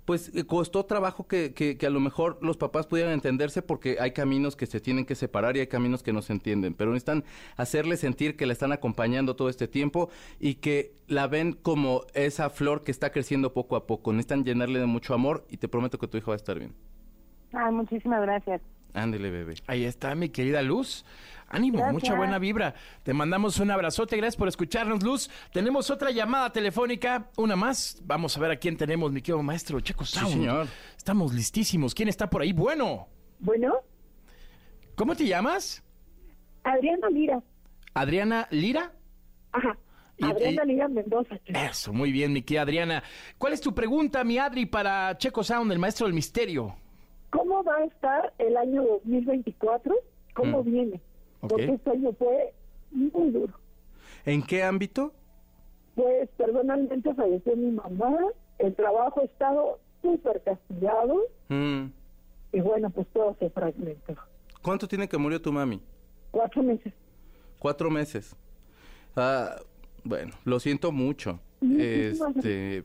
[0.09, 3.97] pues eh, costó trabajo que, que- que a lo mejor los papás pudieran entenderse porque
[3.99, 6.89] hay caminos que se tienen que separar y hay caminos que no se entienden, pero
[6.89, 7.23] necesitan
[7.57, 12.49] hacerle sentir que la están acompañando todo este tiempo y que la ven como esa
[12.49, 14.11] flor que está creciendo poco a poco.
[14.11, 16.73] Necesitan llenarle de mucho amor y te prometo que tu hija va a estar bien.
[17.53, 18.61] Ay, muchísimas gracias.
[18.95, 19.53] Ándele, bebé.
[19.67, 21.05] Ahí está mi querida Luz.
[21.49, 21.93] Ánimo, Gracias.
[21.93, 22.75] mucha buena vibra.
[23.03, 25.29] Te mandamos un abrazote, gracias por escucharnos, Luz.
[25.51, 28.01] Tenemos otra llamada telefónica, una más.
[28.05, 30.29] Vamos a ver a quién tenemos, mi querido maestro Checo Sound.
[30.31, 30.67] señor.
[30.97, 31.93] Estamos listísimos.
[31.95, 32.53] ¿Quién está por ahí?
[32.53, 33.07] Bueno,
[33.39, 33.73] Bueno,
[34.95, 35.83] ¿cómo te llamas?
[36.63, 37.41] Adriana Lira.
[37.93, 38.91] Adriana Lira.
[39.51, 39.77] Ajá.
[40.17, 41.39] Y- Adriana y- Lira Mendoza.
[41.45, 43.03] Eso, muy bien, mi querida Adriana.
[43.37, 46.75] ¿Cuál es tu pregunta, mi Adri, para Checo Sound, el maestro del misterio?
[47.31, 49.95] ¿Cómo va a estar el año 2024?
[50.33, 50.65] ¿Cómo Mm.
[50.71, 51.01] viene?
[51.41, 51.49] Ok.
[51.49, 52.53] Porque este año fue
[52.91, 53.53] muy duro.
[54.25, 55.13] ¿En qué ámbito?
[55.95, 58.17] Pues personalmente falleció mi mamá,
[58.57, 61.17] el trabajo ha estado súper castigado
[61.49, 61.85] Mm.
[62.53, 64.15] y bueno, pues todo se fragmentó.
[64.61, 65.81] ¿Cuánto tiene que murió tu mami?
[66.31, 66.93] Cuatro meses.
[67.57, 68.35] Cuatro meses.
[69.15, 69.55] Ah,
[70.03, 71.39] bueno, lo siento mucho.
[71.61, 72.83] Este,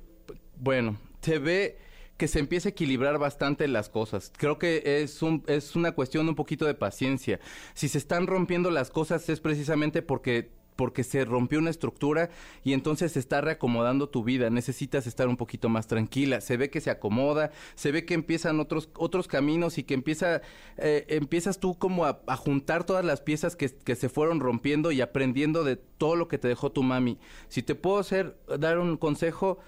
[0.60, 1.78] bueno, se ve
[2.16, 4.32] que se empieza a equilibrar bastante las cosas.
[4.36, 7.40] Creo que es un es una cuestión un poquito de paciencia.
[7.74, 12.30] Si se están rompiendo las cosas es precisamente porque porque se rompió una estructura
[12.64, 14.50] y entonces se está reacomodando tu vida.
[14.50, 16.40] Necesitas estar un poquito más tranquila.
[16.40, 20.42] Se ve que se acomoda, se ve que empiezan otros otros caminos y que empieza
[20.76, 24.92] eh, empiezas tú como a, a juntar todas las piezas que, que se fueron rompiendo
[24.92, 27.18] y aprendiendo de todo lo que te dejó tu mami.
[27.48, 29.58] Si te puedo hacer dar un consejo,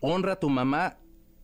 [0.00, 0.98] honra a tu mamá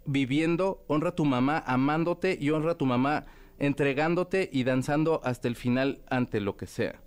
[0.07, 3.27] viviendo, honra a tu mamá amándote y honra a tu mamá
[3.59, 7.01] entregándote y danzando hasta el final ante lo que sea.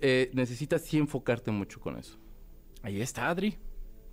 [0.00, 2.18] eh, necesitas sí enfocarte mucho con eso.
[2.82, 3.56] Ahí está, Adri.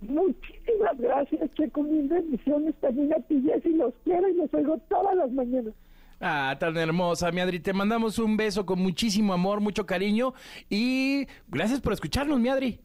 [0.00, 1.82] Muchísimas gracias, Checo.
[1.82, 3.70] Mil bendiciones también a ti, Jessy.
[3.70, 5.74] Los quiero y los oigo todas las mañanas.
[6.20, 7.60] Ah, tan hermosa, mi Adri.
[7.60, 10.34] Te mandamos un beso con muchísimo amor, mucho cariño
[10.70, 12.80] y gracias por escucharnos, mi Adri.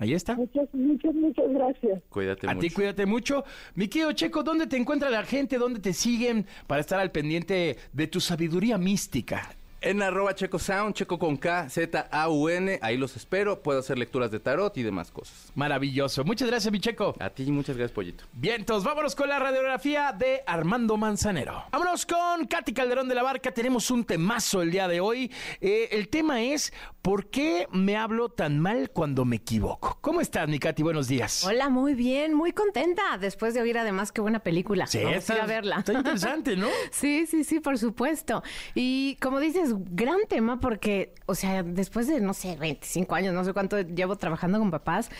[0.00, 0.34] Ahí está.
[0.34, 2.02] Muchas, muchas, muchas gracias.
[2.08, 2.66] Cuídate A mucho.
[2.66, 3.44] ti cuídate mucho.
[3.74, 5.58] Mi querido Checo, ¿dónde te encuentra la gente?
[5.58, 9.54] ¿Dónde te siguen para estar al pendiente de tu sabiduría mística?
[9.82, 12.78] En arroba Checo Sound, Checo con K, Z, A, U, N.
[12.82, 13.62] Ahí los espero.
[13.62, 15.50] Puedo hacer lecturas de tarot y demás cosas.
[15.54, 16.22] Maravilloso.
[16.22, 17.14] Muchas gracias, mi Checo.
[17.18, 18.24] A ti muchas gracias, Pollito.
[18.34, 21.64] Vientos, vámonos con la radiografía de Armando Manzanero.
[21.72, 23.52] Vámonos con Katy Calderón de la Barca.
[23.52, 25.32] Tenemos un temazo el día de hoy.
[25.62, 29.96] Eh, el tema es ¿Por qué me hablo tan mal cuando me equivoco?
[30.02, 30.82] ¿Cómo estás, mi Katy?
[30.82, 31.42] Buenos días.
[31.44, 33.16] Hola, muy bien, muy contenta.
[33.18, 34.86] Después de oír además qué buena película.
[34.86, 35.76] Sí, Vamos está, a verla.
[35.78, 36.68] está interesante, ¿no?
[36.90, 38.42] Sí, sí, sí, por supuesto.
[38.74, 43.44] Y como dices, gran tema porque, o sea, después de, no sé, 25 años, no
[43.44, 45.10] sé cuánto llevo trabajando con papás,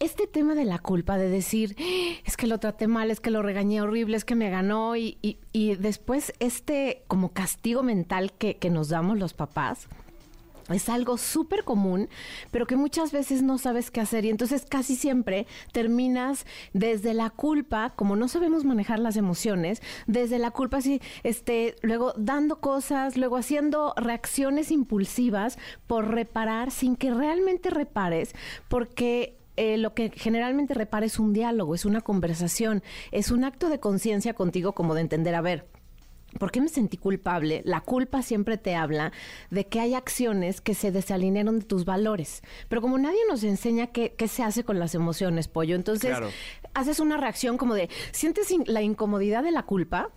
[0.00, 3.30] este tema de la culpa, de decir, "Ah, es que lo traté mal, es que
[3.30, 8.32] lo regañé horrible, es que me ganó, y, y- y después este como castigo mental
[8.32, 9.88] que, que nos damos los papás,
[10.70, 12.08] es algo súper común,
[12.50, 17.30] pero que muchas veces no sabes qué hacer y entonces casi siempre terminas desde la
[17.30, 23.16] culpa, como no sabemos manejar las emociones, desde la culpa así, este, luego dando cosas,
[23.16, 28.34] luego haciendo reacciones impulsivas por reparar sin que realmente repares,
[28.68, 33.68] porque eh, lo que generalmente repara es un diálogo, es una conversación, es un acto
[33.68, 35.66] de conciencia contigo como de entender, a ver,
[36.38, 37.62] ¿Por qué me sentí culpable?
[37.64, 39.12] La culpa siempre te habla
[39.50, 42.42] de que hay acciones que se desalinearon de tus valores.
[42.68, 46.30] Pero como nadie nos enseña qué, qué se hace con las emociones, pollo, entonces Claro.
[46.74, 50.10] haces una reacción como de, sientes la incomodidad de la culpa.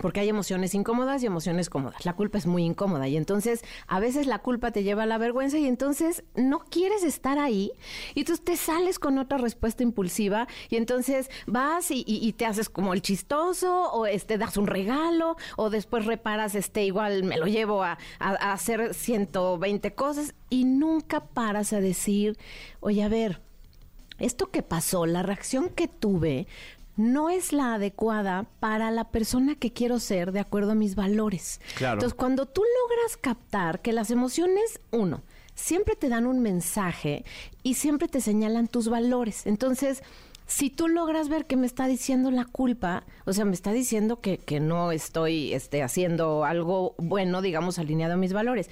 [0.00, 2.04] Porque hay emociones incómodas y emociones cómodas.
[2.06, 5.18] La culpa es muy incómoda y entonces a veces la culpa te lleva a la
[5.18, 7.72] vergüenza y entonces no quieres estar ahí
[8.14, 12.94] y tú te sales con otra respuesta impulsiva y entonces vas y te haces como
[12.94, 17.82] el chistoso o este das un regalo o después reparas este igual me lo llevo
[17.82, 22.38] a, a- a hacer 120 cosas y nunca paras a decir,
[22.80, 23.40] oye a ver,
[24.18, 26.46] esto que pasó, la reacción que tuve,
[26.96, 31.60] no es la adecuada para la persona que quiero ser de acuerdo a mis valores.
[31.76, 31.94] Claro.
[31.94, 35.22] Entonces, cuando tú logras captar que las emociones, uno,
[35.54, 37.24] siempre te dan un mensaje
[37.62, 39.46] y siempre te señalan tus valores.
[39.46, 40.02] Entonces,
[40.46, 44.20] si tú logras ver que me está diciendo la culpa, o sea, me está diciendo
[44.20, 48.68] que, que no estoy este, haciendo algo bueno, digamos, alineado a mis valores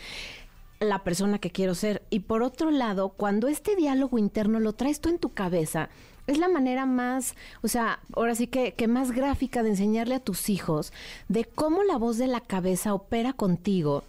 [0.81, 2.03] la persona que quiero ser.
[2.11, 5.89] Y por otro lado, cuando este diálogo interno lo traes tú en tu cabeza,
[6.29, 10.21] es la manera más, o sea, ahora sí que, que más gráfica de enseñarle a
[10.21, 10.93] tus hijos
[11.29, 14.05] de cómo la voz de la cabeza opera contigo.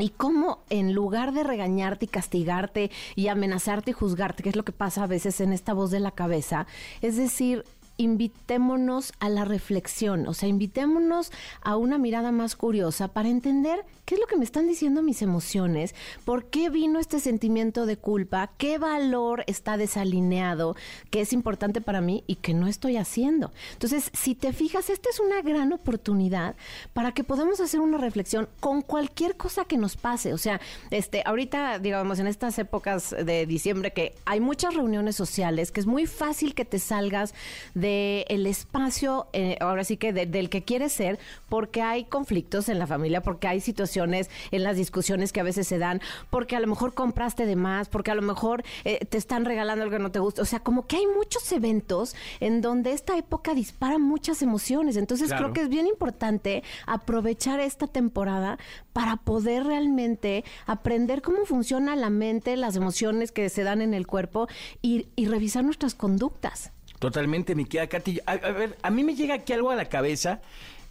[0.00, 4.64] Y cómo en lugar de regañarte y castigarte y amenazarte y juzgarte, que es lo
[4.64, 6.68] que pasa a veces en esta voz de la cabeza,
[7.02, 7.64] es decir,
[7.98, 11.30] invitémonos a la reflexión, o sea, invitémonos
[11.60, 15.20] a una mirada más curiosa para entender qué es lo que me están diciendo mis
[15.20, 20.76] emociones, por qué vino este sentimiento de culpa, qué valor está desalineado,
[21.10, 23.52] que es importante para mí y que no estoy haciendo.
[23.72, 26.56] Entonces, si te fijas, esta es una gran oportunidad
[26.94, 30.32] para que podamos hacer una reflexión con cualquier cosa que nos pase.
[30.32, 35.72] O sea, este, ahorita, digamos, en estas épocas de diciembre que hay muchas reuniones sociales,
[35.72, 37.34] que es muy fácil que te salgas
[37.74, 37.87] de
[38.28, 42.78] el espacio, eh, ahora sí que de- del que quieres ser, porque hay conflictos en
[42.78, 46.60] la familia, porque hay situaciones en las discusiones que a veces se dan, porque a
[46.60, 50.02] lo mejor compraste de más, porque a lo mejor eh, te están regalando algo que
[50.02, 50.42] no te gusta.
[50.42, 54.96] O sea, como que hay muchos eventos en donde esta época dispara muchas emociones.
[54.96, 55.44] Entonces Claro.
[55.44, 58.58] creo que es bien importante aprovechar esta temporada
[58.92, 64.06] para poder realmente aprender cómo funciona la mente, las emociones que se dan en el
[64.06, 64.48] cuerpo
[64.82, 66.72] y, y revisar nuestras conductas.
[66.98, 68.20] Totalmente, mi querida Katy.
[68.26, 70.40] A, a ver, a mí me llega aquí algo a la cabeza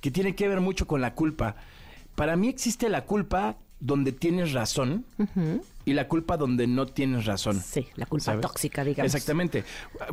[0.02, 1.56] que tiene que ver mucho con la culpa.
[2.16, 5.06] Para mí existe la culpa donde tienes razón
[5.86, 7.62] y la culpa donde no tienes razón.
[7.62, 8.42] Sí, la culpa ¿sabes?
[8.42, 9.14] tóxica, digamos.
[9.14, 9.64] Exactamente.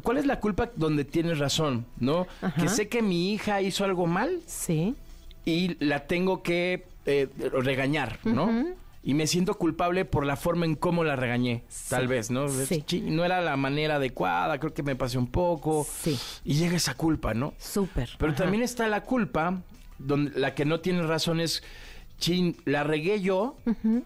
[0.02, 1.86] ¿Cuál es la culpa donde tienes razón?
[1.98, 2.26] ¿No?
[2.42, 2.60] Ajá.
[2.60, 4.94] Que sé que mi hija hizo algo mal Sí.
[5.46, 7.28] y la tengo que eh,
[7.62, 8.66] regañar, ¿no?
[9.06, 12.48] Y me siento culpable por la forma en cómo la regañé, tal vez, ¿no?
[12.48, 12.82] Sí.
[13.02, 15.86] No era la manera adecuada, creo que me pasé un poco.
[16.00, 16.18] Sí.
[16.42, 17.52] Y llega esa culpa, ¿no?
[17.58, 18.08] Súper.
[18.18, 18.44] Pero Ajá.
[18.44, 19.60] también está la culpa,
[19.98, 21.62] donde la que no tiene razón es,
[22.18, 23.56] chin, la regué yo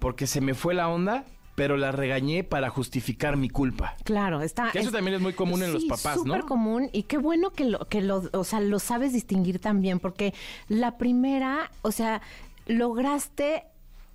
[0.01, 3.95] porque se me fue la onda, pero la regañé para justificar mi culpa.
[4.03, 4.73] Claro, está.
[4.73, 6.35] Que eso también es muy común en los papás, ¿no?
[6.35, 10.01] Súper común y qué bueno que lo, que lo, o sea, lo sabes distinguir también,
[10.01, 10.35] porque
[10.67, 12.21] la primera, o sea,
[12.67, 13.65] lograste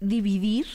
[0.04, 0.68] dividir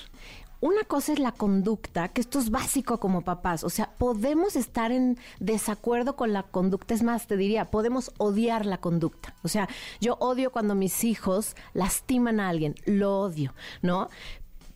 [0.61, 3.63] una cosa es la conducta, que esto es básico como papás.
[3.63, 6.95] O sea, podemos estar en desacuerdo con la conducta.
[6.95, 9.35] Es más, te diría, podemos odiar la conducta.
[9.43, 9.69] O sea,
[10.01, 12.75] yo odio cuando mis hijos lastiman a alguien.
[12.87, 14.09] Lo odio, ¿no?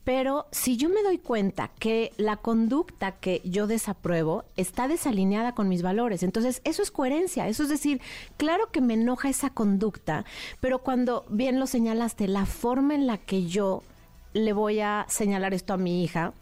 [0.04, 5.68] Pero si yo me doy cuenta que la conducta que yo desapruebo está desalineada con
[5.68, 8.00] mis valores, entonces eso es coherencia, eso es decir,
[8.36, 10.24] claro que me enoja esa conducta,
[10.58, 13.84] pero cuando bien lo señalaste, la forma en la que yo
[14.32, 16.32] le voy a señalar esto a mi hija,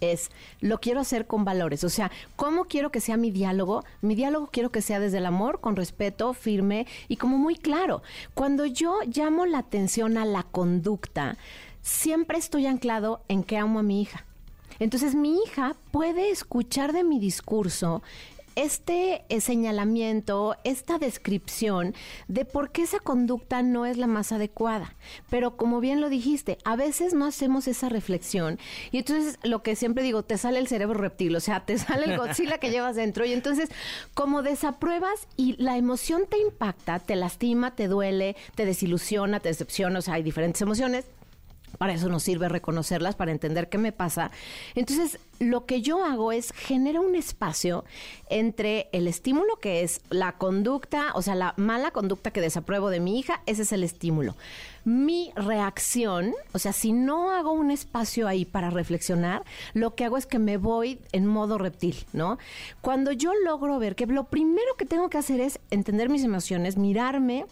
[0.00, 0.30] es
[0.60, 1.84] lo quiero hacer con valores.
[1.84, 3.84] O sea, ¿cómo quiero que sea mi diálogo?
[4.00, 8.02] Mi diálogo quiero que sea desde el amor, con respeto, firme y como muy claro.
[8.34, 11.36] Cuando yo llamo la atención a la conducta,
[11.82, 14.24] siempre estoy anclado en que amo a mi hija.
[14.78, 18.02] Entonces mi hija puede escuchar de mi discurso
[18.60, 21.94] este eh, señalamiento, esta descripción
[22.28, 24.96] de por qué esa conducta no es la más adecuada.
[25.30, 28.58] Pero como bien lo dijiste, a veces no hacemos esa reflexión
[28.92, 32.04] y entonces lo que siempre digo, te sale el cerebro reptil, o sea, te sale
[32.04, 33.70] el Godzilla que llevas dentro y entonces
[34.12, 40.00] como desapruebas y la emoción te impacta, te lastima, te duele, te desilusiona, te decepciona,
[40.00, 41.06] o sea, hay diferentes emociones
[41.78, 44.30] para eso nos sirve reconocerlas, para entender qué me pasa.
[44.74, 47.84] Entonces, lo que yo hago es generar un espacio
[48.28, 53.00] entre el estímulo, que es la conducta, o sea, la mala conducta que desapruebo de
[53.00, 54.36] mi hija, ese es el estímulo.
[54.84, 60.18] Mi reacción, o sea, si no hago un espacio ahí para reflexionar, lo que hago
[60.18, 62.38] es que me voy en modo reptil, ¿no?
[62.82, 66.76] Cuando yo logro ver que lo primero que tengo que hacer es entender mis emociones,
[66.76, 67.46] mirarme,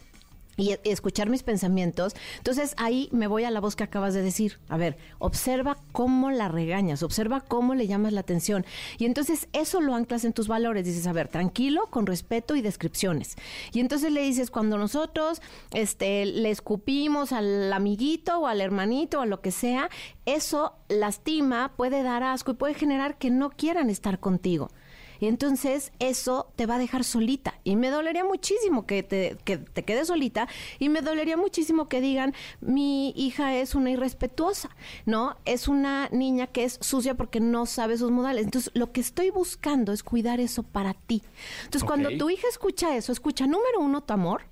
[0.58, 2.14] y, escuchar mis pensamientos.
[2.36, 4.58] Entonces ahí me voy a la voz que acabas de decir.
[4.68, 8.66] A ver, observa cómo la regañas, observa cómo le llamas la atención.
[8.98, 10.84] Y entonces eso lo anclas en tus valores.
[10.84, 13.36] Dices, a ver, tranquilo, con respeto y descripciones.
[13.72, 15.40] Y entonces le dices, cuando nosotros
[15.72, 19.88] este, le escupimos al amiguito o al hermanito o a lo que sea,
[20.26, 24.70] eso lastima, puede dar asco y puede generar que no quieran estar contigo.
[25.20, 27.54] Y entonces eso te va a dejar solita.
[27.64, 32.00] Y me dolería muchísimo que te, que te quedes solita y me dolería muchísimo que
[32.00, 34.70] digan, mi hija es una irrespetuosa,
[35.06, 35.36] ¿no?
[35.44, 38.44] Es una niña que es sucia porque no sabe sus modales.
[38.44, 41.22] Entonces lo que estoy buscando es cuidar eso para ti.
[41.64, 44.42] Entonces cuando tu hija escucha eso, escucha número uno tu amor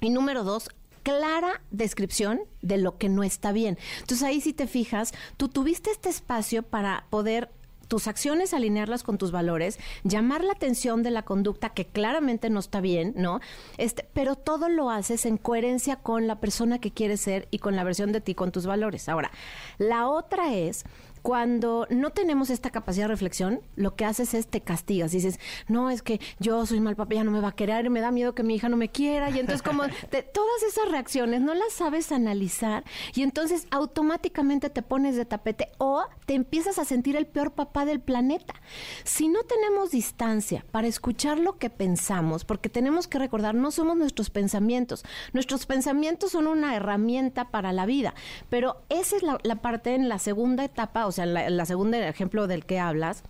[0.00, 0.68] y número dos
[1.06, 3.78] clara descripción de lo que no está bien.
[4.00, 7.48] Entonces ahí si te fijas, tú tuviste este espacio para poder
[7.88, 12.60] tus acciones alinearlas con tus valores, llamar la atención de la conducta que claramente no
[12.60, 13.40] está bien, ¿no?
[13.78, 17.76] Este, pero todo lo haces en coherencia con la persona que quieres ser y con
[17.76, 19.08] la versión de ti con tus valores.
[19.08, 19.30] Ahora,
[19.78, 20.84] la otra es
[21.26, 25.10] cuando no tenemos esta capacidad de reflexión, lo que haces es te castigas.
[25.10, 28.00] Dices, no, es que yo soy mal papá, ya no me va a querer, me
[28.00, 29.28] da miedo que mi hija no me quiera.
[29.30, 29.82] Y entonces, como
[30.32, 36.04] todas esas reacciones no las sabes analizar y entonces automáticamente te pones de tapete o
[36.26, 38.54] te empiezas a sentir el peor papá del planeta.
[39.02, 43.96] Si no tenemos distancia para escuchar lo que pensamos, porque tenemos que recordar, no somos
[43.96, 45.04] nuestros pensamientos.
[45.32, 48.14] Nuestros pensamientos son una herramienta para la vida,
[48.48, 52.08] pero esa es la, la parte en la segunda etapa, o sea, la, la segunda
[52.08, 53.22] ejemplo del que hablas,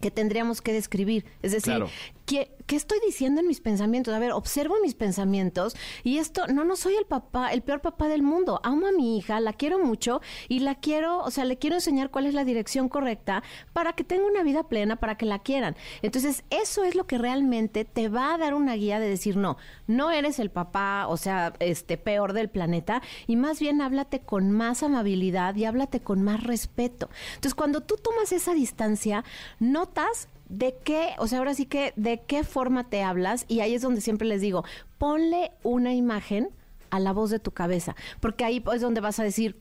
[0.00, 1.24] que tendríamos que describir.
[1.42, 1.84] Es decir,
[2.26, 4.14] ¿qué, estoy diciendo en mis pensamientos?
[4.14, 8.08] A ver, observo mis pensamientos y esto, no, no soy el papá, el peor papá
[8.08, 8.60] del mundo.
[8.64, 12.10] Amo a mi hija, la quiero mucho y la quiero, o sea, le quiero enseñar
[12.10, 15.76] cuál es la dirección correcta para que tenga una vida plena, para que la quieran.
[16.00, 19.56] Entonces, eso es lo que realmente te va a dar una guía de decir, no,
[19.86, 24.50] no eres el papá, o sea, este peor del planeta y más bien háblate con
[24.50, 27.10] más amabilidad y háblate con más respeto.
[27.34, 29.24] Entonces, cuando tú tomas esa distancia,
[29.58, 33.74] notas de qué, o sea, ahora sí que de qué forma te hablas y ahí
[33.74, 34.64] es donde siempre les digo,
[34.98, 36.50] ponle una imagen
[36.90, 39.56] a la voz de tu cabeza, porque ahí es donde vas a decir,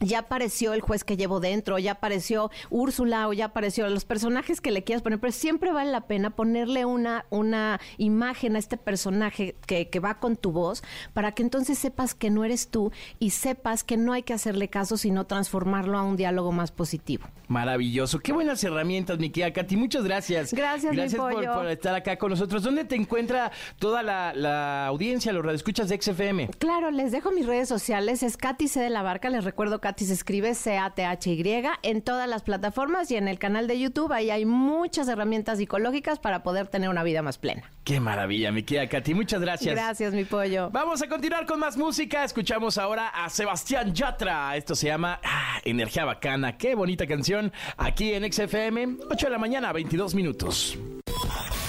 [0.00, 4.60] ya apareció el juez que llevo dentro, ya apareció Úrsula o ya apareció los personajes
[4.60, 8.76] que le quieras poner, pero siempre vale la pena ponerle una, una imagen a este
[8.76, 10.82] personaje que, que, va con tu voz
[11.14, 14.68] para que entonces sepas que no eres tú y sepas que no hay que hacerle
[14.68, 17.26] caso, sino transformarlo a un diálogo más positivo.
[17.48, 18.18] Maravilloso.
[18.18, 19.76] Qué buenas herramientas, mi querida Katy.
[19.76, 20.52] Muchas gracias.
[20.52, 21.54] Gracias, Gracias mi por, pollo.
[21.54, 22.62] por estar acá con nosotros.
[22.62, 26.48] ¿Dónde te encuentra toda la, la audiencia, los radioescuchas de XFM?
[26.58, 28.22] Claro, les dejo mis redes sociales.
[28.22, 29.30] Es Katy C de la Barca.
[29.30, 33.78] Les recuerdo, Katy se escribe C-A-T-H-Y en todas las plataformas y en el canal de
[33.78, 34.12] YouTube.
[34.12, 37.70] Ahí hay muchas herramientas psicológicas para poder tener una vida más plena.
[37.84, 39.14] Qué maravilla, mi querida Katy.
[39.14, 39.72] Muchas gracias.
[39.72, 40.70] Gracias, mi pollo.
[40.72, 42.24] Vamos a continuar con más música.
[42.24, 44.56] Escuchamos ahora a Sebastián Yatra.
[44.56, 46.58] Esto se llama ah, Energía Bacana.
[46.58, 47.52] Qué bonita canción.
[47.76, 50.76] Aquí en XFM, 8 de la mañana, 22 minutos.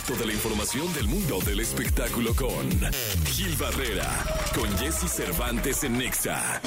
[0.07, 2.67] Toda la información del mundo del espectáculo con
[3.25, 4.09] Gil Barrera,
[4.55, 6.61] con Jesse Cervantes en Nexa.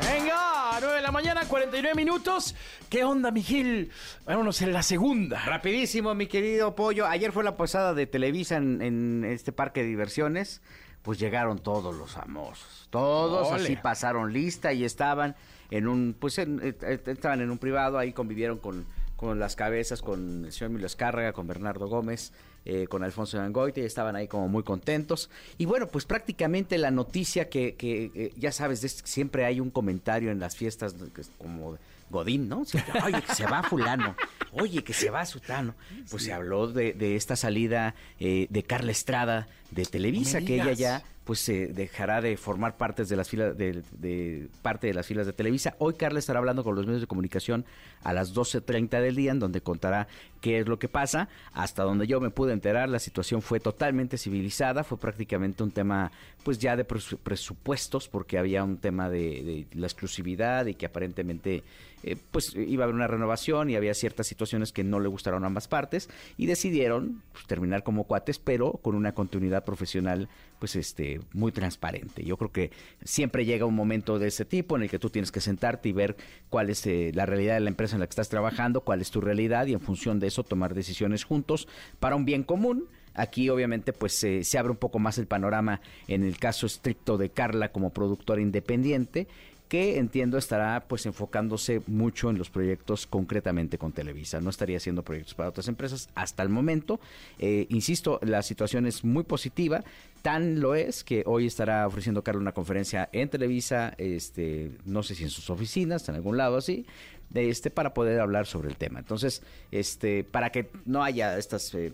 [0.00, 2.54] Venga, 9 de la mañana, 49 minutos.
[2.88, 3.90] ¿Qué onda, Miguel?
[4.24, 5.40] Vámonos en la segunda.
[5.44, 7.06] Rapidísimo, mi querido Pollo.
[7.06, 10.62] Ayer fue la posada de Televisa en, en este parque de diversiones.
[11.02, 12.86] Pues llegaron todos los famosos.
[12.90, 13.62] Todos Ole.
[13.64, 15.34] así pasaron lista y estaban
[15.70, 18.86] en un, pues en- eh, eh, estaban en un privado, ahí convivieron con,
[19.16, 22.32] con las cabezas, con el señor Emilio Escárraga, con Bernardo Gómez,
[22.64, 25.30] eh, con Alfonso Dangoite, y estaban ahí como muy contentos.
[25.58, 29.70] Y bueno, pues prácticamente la noticia que, que, eh, ya sabes, es siempre hay un
[29.70, 30.94] comentario en las fiestas
[31.38, 31.76] como
[32.10, 32.64] Godín, ¿no?
[32.64, 34.14] Siempre, Oye, que se va fulano,
[34.52, 35.74] oye, que se va sutano.
[36.10, 40.72] Pues se habló de, de esta salida eh, de Carla Estrada de Televisa, que ella
[40.72, 45.06] ya pues se dejará de formar partes de las filas de, de- parte de las
[45.06, 45.76] filas de Televisa.
[45.78, 47.64] Hoy Carla estará hablando con los medios de comunicación
[48.02, 50.08] a las 12.30 del día, en donde contará
[50.42, 51.30] qué es lo que pasa.
[51.54, 56.12] Hasta donde yo me pude enterar, la situación fue totalmente civilizada, fue prácticamente un tema
[56.44, 60.86] pues ya de presu- presupuestos, porque había un tema de, de la exclusividad y que
[60.86, 61.62] aparentemente
[62.02, 65.44] eh, pues iba a haber una renovación y había ciertas situaciones que no le gustaron
[65.44, 70.28] a ambas partes y decidieron pues, terminar como cuates, pero con una continuidad profesional
[70.58, 72.24] pues este muy transparente.
[72.24, 72.70] Yo creo que
[73.04, 75.92] siempre llega un momento de ese tipo en el que tú tienes que sentarte y
[75.92, 76.16] ver
[76.50, 79.12] cuál es eh, la realidad de la empresa en la que estás trabajando, cuál es
[79.12, 81.68] tu realidad y en función de tomar decisiones juntos
[82.00, 82.86] para un bien común.
[83.14, 87.28] Aquí obviamente pues se abre un poco más el panorama en el caso estricto de
[87.28, 89.28] Carla como productora independiente
[89.72, 94.38] que entiendo estará pues enfocándose mucho en los proyectos concretamente con Televisa.
[94.38, 97.00] No estaría haciendo proyectos para otras empresas hasta el momento.
[97.38, 99.82] Eh, insisto, la situación es muy positiva.
[100.20, 105.14] Tan lo es que hoy estará ofreciendo Carla una conferencia en Televisa, este, no sé
[105.14, 106.84] si en sus oficinas, en algún lado así,
[107.32, 108.98] de este, para poder hablar sobre el tema.
[108.98, 111.92] Entonces, este, para que no haya estas eh,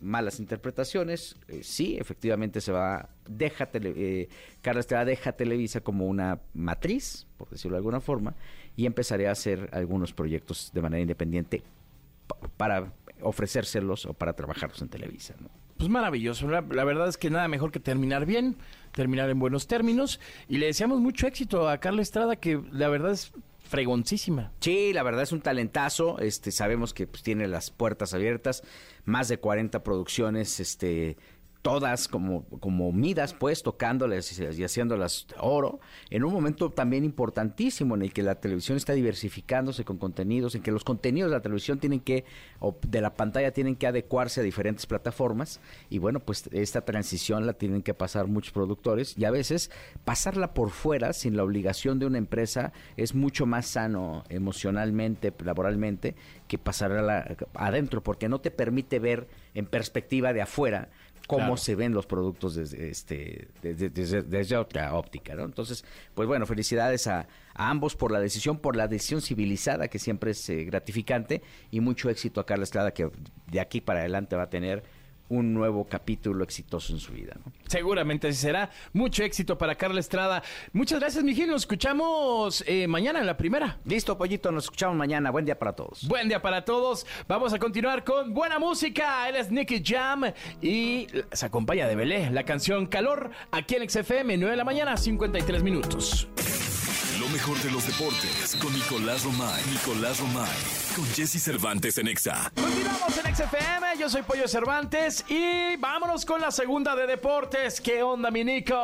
[0.00, 4.28] malas interpretaciones, eh, sí, efectivamente se va, deja tele- eh,
[4.62, 8.34] Carla Estrada deja Televisa como una matriz, por decirlo de alguna forma,
[8.76, 11.62] y empezaré a hacer algunos proyectos de manera independiente
[12.26, 15.34] pa- para ofrecérselos o para trabajarlos en Televisa.
[15.76, 16.46] Pues maravilloso.
[16.48, 18.56] La verdad es que nada mejor que terminar bien,
[18.92, 20.20] terminar en buenos términos.
[20.48, 23.32] Y le deseamos mucho éxito a Carla Estrada, que la verdad es
[23.70, 24.52] fregoncísima.
[24.60, 26.18] Sí, la verdad es un talentazo.
[26.18, 28.62] Este, sabemos que pues, tiene las puertas abiertas,
[29.04, 31.16] más de 40 producciones, este,
[31.62, 37.94] todas como, como midas, pues, tocándoles y, y haciéndolas oro, en un momento también importantísimo
[37.94, 41.42] en el que la televisión está diversificándose con contenidos, en que los contenidos de la
[41.42, 42.24] televisión tienen que,
[42.60, 47.46] o de la pantalla tienen que adecuarse a diferentes plataformas, y bueno, pues esta transición
[47.46, 49.70] la tienen que pasar muchos productores, y a veces
[50.04, 56.14] pasarla por fuera, sin la obligación de una empresa, es mucho más sano emocionalmente, laboralmente,
[56.48, 60.88] que pasarla adentro, porque no te permite ver en perspectiva de afuera
[61.26, 61.56] cómo Claro.
[61.56, 65.44] se ven los productos desde, este, desde, desde- desde otra óptica, ¿no?
[65.44, 69.98] Entonces, pues bueno, felicidades a, a ambos por la decisión, por la decisión civilizada, que
[69.98, 73.10] siempre es eh, gratificante, y mucho éxito a Carla Estrada, que
[73.50, 74.82] de aquí para adelante va a tener
[75.30, 77.52] un nuevo capítulo exitoso en su vida, ¿no?
[77.66, 78.70] Seguramente así será.
[78.92, 80.42] Mucho éxito para Carla Estrada.
[80.72, 81.48] Muchas gracias, Miguel.
[81.48, 83.78] Nos escuchamos eh, mañana en la primera.
[83.84, 85.30] Listo, Pollito, nos escuchamos mañana.
[85.30, 86.06] Buen día para todos.
[86.08, 87.06] Buen día para todos.
[87.28, 89.28] Vamos a continuar con buena música.
[89.28, 90.24] Él es Nicky Jam
[90.60, 92.30] y se acompaña de Belé.
[92.30, 96.28] La canción Calor aquí en XFM, 9 de la mañana, 53 minutos.
[97.20, 99.62] Lo mejor de los deportes con Nicolás Romay.
[99.70, 100.48] Nicolás Romay.
[100.96, 102.50] Con Jesse Cervantes en Exa.
[102.54, 107.82] Continuamos en XFM, yo soy Pollo Cervantes y vámonos con la segunda de deportes.
[107.82, 108.74] ¿Qué onda, mi Nico?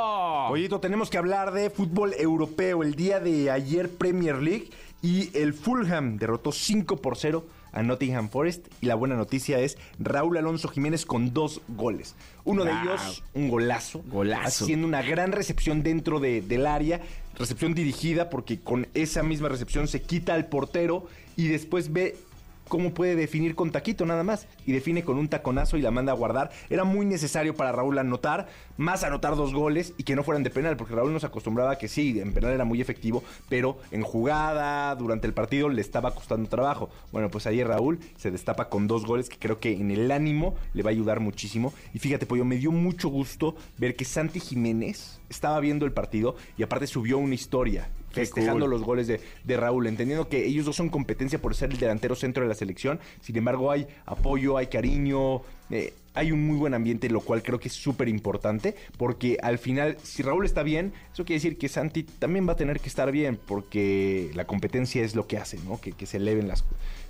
[0.48, 2.82] Pollito, tenemos que hablar de fútbol europeo.
[2.82, 4.68] El día de ayer Premier League
[5.00, 7.42] y el Fulham derrotó 5 por 0
[7.76, 8.66] a Nottingham Forest.
[8.80, 12.14] Y la buena noticia es Raúl Alonso Jiménez con dos goles.
[12.44, 14.02] Uno de ellos, un golazo.
[14.08, 14.64] Golazo.
[14.64, 17.00] Haciendo una gran recepción dentro de- del área.
[17.38, 21.06] Recepción dirigida porque con esa misma recepción se quita al portero
[21.36, 22.16] y después ve
[22.68, 24.46] cómo puede definir con taquito nada más.
[24.66, 26.50] Y define con un taconazo y la manda a guardar.
[26.70, 30.50] Era muy necesario para Raúl anotar, más anotar dos goles y que no fueran de
[30.50, 34.94] penal, porque Raúl nos acostumbraba que sí, en penal era muy efectivo, pero en jugada,
[34.94, 36.90] durante el partido, le estaba costando trabajo.
[37.12, 40.54] Bueno, pues ayer Raúl se destapa con dos goles que creo que en el ánimo
[40.74, 41.72] le va a ayudar muchísimo.
[41.94, 46.36] Y fíjate, Pollo, me dio mucho gusto ver que Santi Jiménez estaba viendo el partido
[46.56, 48.70] y aparte subió una historia festejando cool.
[48.70, 52.14] los goles de, de Raúl, entendiendo que ellos dos son competencia por ser el delantero
[52.14, 52.98] centro de la selección.
[53.20, 55.42] Sin embargo, hay apoyo, hay cariño.
[55.70, 59.58] eh, hay un muy buen ambiente, lo cual creo que es súper importante, porque al
[59.58, 62.88] final, si Raúl está bien, eso quiere decir que Santi también va a tener que
[62.88, 65.80] estar bien, porque la competencia es lo que hace, ¿no?
[65.80, 66.64] Que, que se eleven las,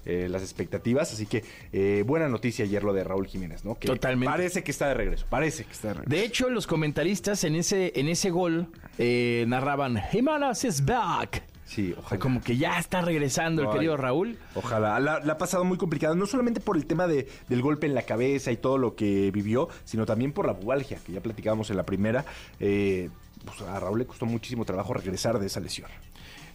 [0.05, 1.13] eh, las expectativas.
[1.13, 3.77] Así que eh, buena noticia ayer lo de Raúl Jiménez, ¿no?
[3.79, 4.31] Que Totalmente.
[4.31, 6.17] Parece que está de regreso, parece que está de regreso.
[6.17, 11.43] De hecho, los comentaristas en ese, en ese gol eh, narraban, Jiménez is back.
[11.67, 12.21] Sí, ojalá.
[12.21, 13.75] como que ya está regresando el Ay.
[13.75, 14.39] querido Raúl.
[14.55, 14.99] Ojalá.
[15.01, 17.95] La, la ha pasado muy complicado, no solamente por el tema de, del golpe en
[17.95, 21.69] la cabeza y todo lo que vivió, sino también por la bubalgia, que ya platicábamos
[21.71, 22.25] en la primera.
[22.61, 23.11] Eh,
[23.45, 25.91] pues a Raúl le costó muchísimo trabajo regresar de esa lesión.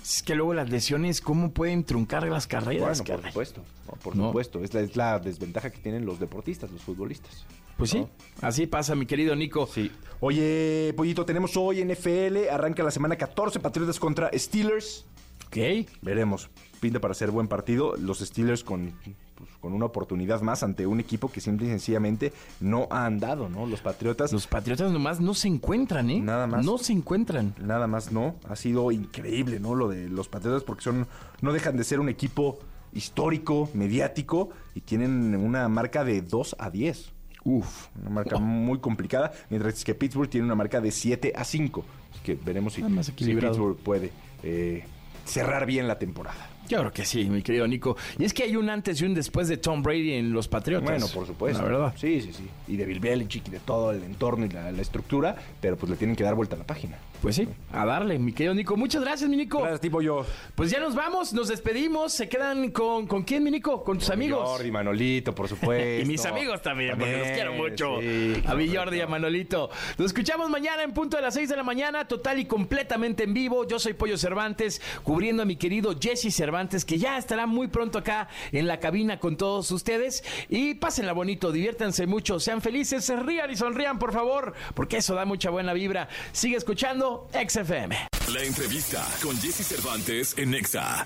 [0.02, 3.00] Es que luego las lesiones, ¿cómo pueden truncar las carreras?
[3.06, 4.28] Bueno, por supuesto, no, por No.
[4.28, 4.64] supuesto.
[4.64, 7.46] Es la, es la desventaja que tienen los deportistas, los futbolistas.
[7.78, 8.06] Pues sí,
[8.42, 9.68] así pasa, mi querido Nico.
[9.68, 9.92] Sí.
[10.20, 15.06] Oye, Pollito, tenemos hoy NFL, arranca la semana 14, Patriotas contra Steelers.
[15.48, 15.88] Ok.
[16.02, 16.50] Veremos.
[16.80, 17.96] Pinta para ser buen partido.
[17.98, 18.94] Los Steelers con,
[19.36, 23.50] pues, con una oportunidad más ante un equipo que simple y sencillamente no ha andado,
[23.50, 23.66] ¿no?
[23.66, 24.32] Los Patriotas.
[24.32, 26.20] Los Patriotas nomás no se encuentran, ¿eh?
[26.22, 26.66] Nada más.
[26.66, 27.54] No se encuentran.
[27.60, 28.36] Nada más no.
[28.48, 29.76] Ha sido increíble, ¿no?
[29.76, 31.08] Lo de los Patriotas porque son
[31.42, 32.60] no dejan de ser un equipo
[32.94, 37.12] histórico, mediático y tienen una marca de 2 a 10.
[37.44, 37.88] Uf.
[38.00, 41.86] Una marca muy complicada, mientras que Pittsburgh tiene una marca de 7 a 5.
[42.12, 43.12] Así que veremos si, más si.
[43.12, 44.12] Pittsburgh puede
[44.44, 44.84] eh,
[45.26, 46.50] cerrar bien la temporada.
[46.68, 47.98] Yo creo que sí, mi querido Nico.
[48.18, 50.90] Y es que hay un antes y un después de Tom Brady en los Patriotas.
[50.90, 51.62] Bueno, por supuesto.
[51.62, 51.94] La verdad.
[51.98, 52.48] Sí, sí, sí.
[52.68, 55.90] Y de Bill Belichick y de todo el entorno y la, la estructura, pero pues
[55.90, 56.98] le tienen que dar vuelta a la página.
[57.22, 58.76] Pues sí, a darle, mi querido Nico.
[58.76, 59.60] Muchas gracias, mi Nico.
[59.60, 60.26] Gracias, tipo yo.
[60.56, 62.14] Pues ya nos vamos, nos despedimos.
[62.14, 63.84] Se quedan con, ¿con quién, mi Nico?
[63.84, 64.50] Con tus amigos.
[64.50, 65.72] Jordi, Manolito, por supuesto.
[66.02, 68.00] Y mis amigos también, porque los quiero mucho.
[68.00, 68.72] sí, a mi.
[68.74, 69.70] Jordi y a Manolito.
[69.98, 73.34] Nos escuchamos mañana en punto de las 6 de la mañana, total y completamente en
[73.34, 73.68] vivo.
[73.68, 78.00] Yo soy Pollo Cervantes, cubriendo a mi querido Jesse Cervantes, que ya estará muy pronto
[78.00, 80.24] acá en la cabina con todos ustedes.
[80.50, 85.14] Y pásenla bonito, diviértanse mucho, sean felices, se rían y sonrían, por favor, porque eso
[85.14, 86.08] da mucha buena vibra.
[86.32, 87.96] Sigue escuchando XFM.
[88.34, 91.06] La entrevista con Jesse Cervantes en Nexa.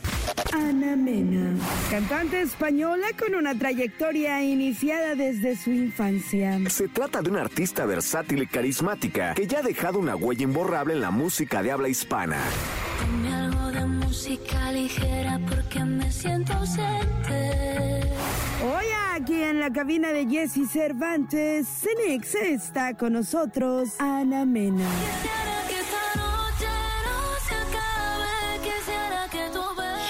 [0.54, 1.56] Ana Mena,
[1.90, 6.60] cantante española con una trayectoria iniciada desde su infancia.
[6.70, 10.94] Se trata de una artista versátil y carismática que ya ha dejado una huella imborrable
[10.94, 12.38] en la música de habla hispana.
[13.00, 18.02] Ponme algo de música ligera porque me siento ausente.
[18.64, 24.86] Hoy aquí en la cabina de Jesse Cervantes, Cenex está con nosotros Ana Mena.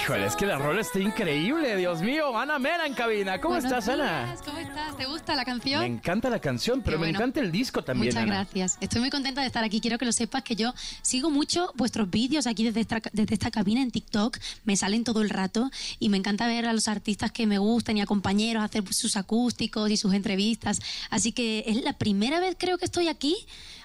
[0.05, 2.37] Híjole, es que la rola está increíble, Dios mío.
[2.37, 3.41] Ana Mena en cabina.
[3.41, 4.25] ¿Cómo Buenos estás, Ana?
[4.27, 4.95] días, ¿Cómo estás?
[4.97, 5.79] ¿Te gusta la canción?
[5.79, 7.17] Me encanta la canción, pero Qué me bueno.
[7.17, 8.09] encanta el disco también.
[8.13, 8.35] Muchas Ana.
[8.35, 8.77] gracias.
[8.81, 9.81] Estoy muy contenta de estar aquí.
[9.81, 13.49] Quiero que lo sepas que yo sigo mucho vuestros vídeos aquí desde esta, desde esta
[13.49, 14.37] cabina en TikTok.
[14.63, 17.97] Me salen todo el rato y me encanta ver a los artistas que me gustan
[17.97, 20.81] y a compañeros hacer sus acústicos y sus entrevistas.
[21.09, 23.35] Así que es la primera vez creo que estoy aquí,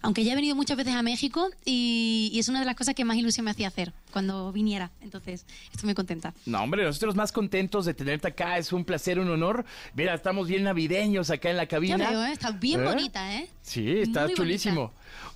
[0.03, 2.95] aunque ya he venido muchas veces a México y, y es una de las cosas
[2.95, 4.91] que más ilusión me hacía hacer cuando viniera.
[5.01, 6.35] Entonces, estoy muy contenta.
[6.47, 8.59] No, hombre, nosotros más contentos de tenerte acá.
[8.59, 9.65] Es un placer, un honor.
[9.95, 12.11] Mira, estamos bien navideños acá en la Ya cabina.
[12.11, 12.33] veo, ¿eh?
[12.33, 12.85] está bien ¿Eh?
[12.85, 13.49] bonita, ¿eh?
[13.63, 14.93] Sí, está Muy chulísimo.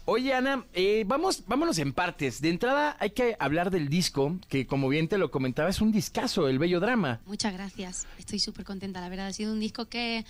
[0.06, 2.40] Oye, Ana, eh, vamos, vámonos en partes.
[2.40, 5.92] De entrada hay que hablar del disco, que como bien te lo comentaba, es un
[5.92, 7.20] discazo, el Bello Drama.
[7.26, 8.06] Muchas gracias.
[8.18, 9.28] Estoy súper contenta, la verdad.
[9.28, 10.24] Ha sido un disco que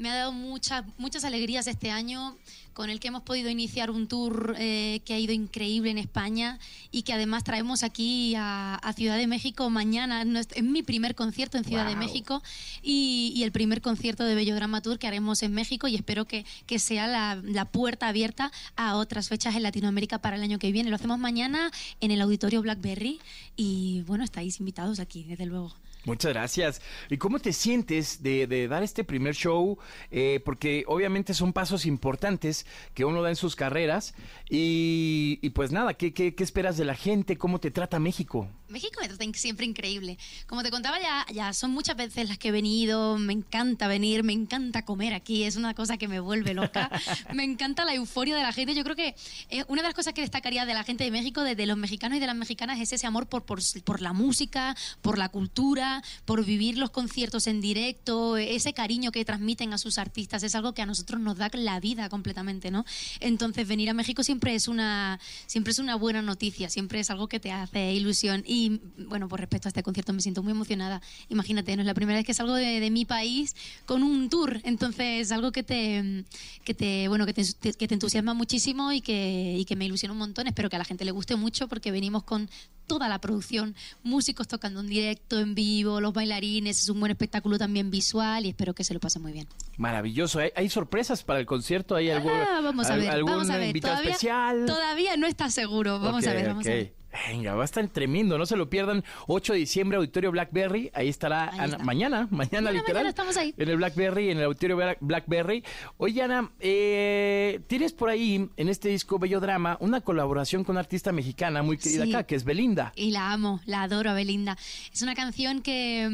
[0.00, 2.34] me ha dado muchas, muchas alegrías este año,
[2.72, 6.58] con el que hemos podido iniciar un tour eh, que ha ido increíble en España
[6.90, 10.22] y que además traemos aquí a, a Ciudad de México mañana.
[10.22, 12.00] Es, mi primer concierto en Ciudad de.
[12.00, 12.42] México
[12.82, 16.24] y, y el primer concierto de Bello Drama Tour que haremos en México y espero
[16.24, 20.58] que, que sea la, la puerta abierta a otras fechas en Latinoamérica para el año
[20.58, 20.88] que viene.
[20.88, 21.70] Lo hacemos mañana
[22.00, 23.20] en el Auditorio Blackberry
[23.56, 25.74] y bueno, estáis invitados aquí, desde luego.
[26.04, 26.80] Muchas gracias.
[27.10, 29.78] ¿Y cómo te sientes de, de dar este primer show?
[30.10, 34.14] Eh, porque obviamente son pasos importantes que uno da en sus carreras.
[34.48, 37.36] Y, y pues nada, ¿qué, qué, qué esperas de la gente?
[37.36, 38.48] ¿Cómo te trata México?
[38.68, 40.16] México me trata siempre increíble.
[40.46, 44.22] Como te contaba ya, ya son muchas veces las que he venido, me encanta venir,
[44.22, 46.90] me encanta comer aquí, es una cosa que me vuelve loca.
[47.34, 48.74] me encanta la euforia de la gente.
[48.74, 49.14] Yo creo que
[49.50, 51.76] eh, una de las cosas que destacaría de la gente de México, de, de los
[51.76, 55.28] mexicanos y de las mexicanas, es ese amor por, por, por la música, por la
[55.28, 55.89] cultura,
[56.24, 60.72] por vivir los conciertos en directo, ese cariño que transmiten a sus artistas, es algo
[60.72, 62.84] que a nosotros nos da la vida completamente, ¿no?
[63.20, 67.28] Entonces venir a México siempre es una siempre es una buena noticia, siempre es algo
[67.28, 71.00] que te hace ilusión y bueno, por respecto a este concierto me siento muy emocionada.
[71.28, 73.54] Imagínate, no es la primera vez que salgo de, de mi país
[73.86, 76.24] con un tour, entonces es algo que te
[76.64, 80.12] que te bueno, que te, que te entusiasma muchísimo y que y que me ilusiona
[80.12, 80.46] un montón.
[80.46, 82.48] Espero que a la gente le guste mucho porque venimos con
[82.90, 87.56] toda la producción, músicos tocando en directo, en vivo, los bailarines, es un buen espectáculo
[87.56, 89.46] también visual y espero que se lo pasen muy bien.
[89.76, 90.40] Maravilloso.
[90.40, 91.94] ¿Hay, hay sorpresas para el concierto?
[91.94, 93.68] ¿Hay algún, Ah, vamos a al- ver, algún vamos a ver.
[93.68, 94.66] invitado Todavía, especial?
[94.66, 96.00] todavía no está seguro.
[96.00, 96.94] Vamos a ver, vamos a ver.
[97.28, 99.02] Venga, va a estar tremendo, no se lo pierdan.
[99.26, 100.90] 8 de diciembre, Auditorio Blackberry.
[100.94, 102.94] Ahí estará Ana- mañana, mañana, Mañana, literal.
[102.94, 103.52] mañana estamos ahí.
[103.56, 105.64] En el Blackberry, en el Auditorio Bla- Blackberry.
[105.96, 110.80] Oye, Ana, eh, tienes por ahí, en este disco Bello Drama, una colaboración con una
[110.80, 112.10] artista mexicana muy querida Sí.
[112.14, 112.92] acá, que es Belinda.
[112.94, 114.56] Y la amo, la adoro a Belinda.
[114.92, 116.08] Es una canción que,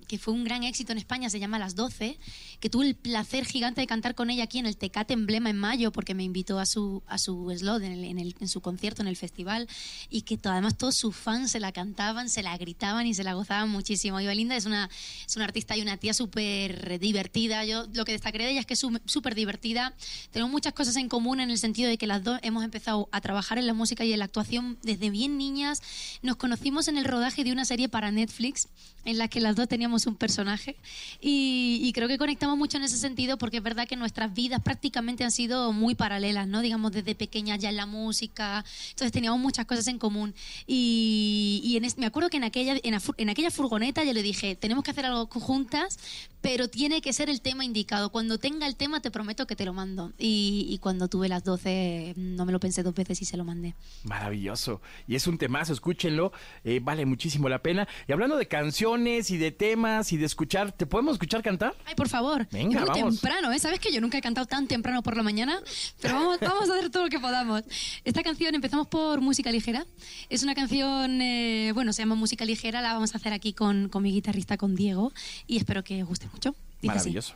[0.00, 2.16] mm, que fue un gran éxito en España, se llama Las 12,
[2.60, 5.56] que tuve el placer gigante de cantar con ella aquí en el Tecate Emblema en
[5.58, 8.60] mayo, porque me invitó a su, a su slot en, el- en el- en su
[8.60, 9.68] concierto, en el festival,
[10.10, 13.22] y que to- además todos sus fans se la cantaban, se la gritaban y se
[13.22, 14.20] la gozaban muchísimo.
[14.20, 14.90] Y Belinda es una,
[15.26, 17.64] es una artista y una tía súper divertida.
[17.64, 19.94] Yo lo que destacaré de ella es que es súper divertida.
[20.32, 23.20] Tenemos muchas cosas en común en el sentido de que las dos hemos empezado a
[23.20, 25.80] trabajar en la música y en la actuación desde bien niñas.
[26.22, 28.66] Nos conocimos en el rodaje de una serie para Netflix
[29.04, 30.76] en la que las dos teníamos un personaje
[31.20, 34.60] y, y creo que conectamos mucho en ese sentido porque es verdad que nuestras vidas
[34.62, 36.60] prácticamente han sido muy paralelas, ¿no?
[36.60, 40.34] Digamos desde pequeñas ya en la música, entonces teníamos muchas cosas en común
[40.66, 44.84] y, en me acuerdo que en aquella, en, en aquella furgoneta yo le dije, tenemos
[44.84, 45.98] que hacer algo juntas,
[46.40, 48.10] pero tiene que ser el tema indicado.
[48.10, 50.12] Cuando tenga el tema te prometo que te lo mando.
[50.18, 53.44] Y, y cuando tuve las 12 no me lo pensé dos veces y se lo
[53.44, 53.74] mandé.
[54.04, 54.80] Maravilloso.
[55.06, 56.32] Y es un temazo, escúchenlo.
[56.64, 57.86] eh, vale muchísimo la pena.
[58.06, 61.74] Y hablando de canciones y de temas y de escuchar, ¿te podemos escuchar cantar?
[61.84, 62.46] Ay, por favor.
[62.50, 63.14] Venga, muy vamos.
[63.20, 63.58] temprano, ¿eh?
[63.58, 65.60] ¿Sabes que yo nunca he cantado tan temprano por la mañana?
[66.00, 67.62] Pero vamos, vamos a hacer todo lo que podamos.
[68.04, 69.86] Esta canción empezamos por música ligera.
[70.30, 72.80] Es una canción, eh, bueno, se llama música ligera.
[72.80, 75.12] La vamos a hacer aquí con, con mi guitarrista, con Diego.
[75.46, 76.54] Y espero que os guste mucho.
[76.80, 77.10] Dice así.
[77.10, 77.34] Maravilloso.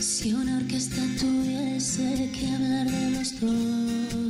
[0.00, 4.29] Si una orquesta tuviese que hablar de los dos,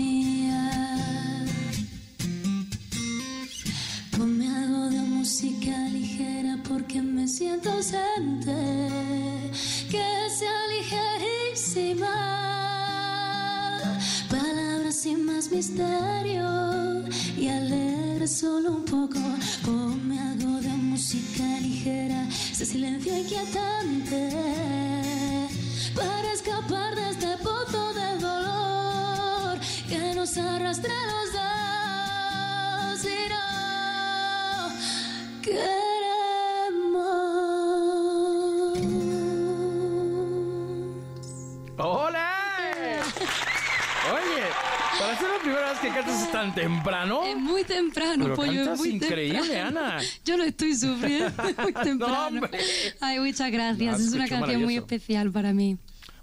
[15.71, 17.03] Misterio
[17.37, 19.30] y alegre solo un poco.
[46.41, 47.23] Tan temprano.
[47.25, 48.73] Es muy temprano, Pero pollo.
[48.73, 49.79] es muy increíble, temprano.
[49.79, 49.99] Ana.
[50.25, 51.31] Yo lo estoy sufriendo
[51.61, 52.27] muy temprano.
[52.27, 52.59] hombre.
[52.99, 53.99] Ay, muchas gracias.
[53.99, 55.77] No, es una canción muy especial para mí.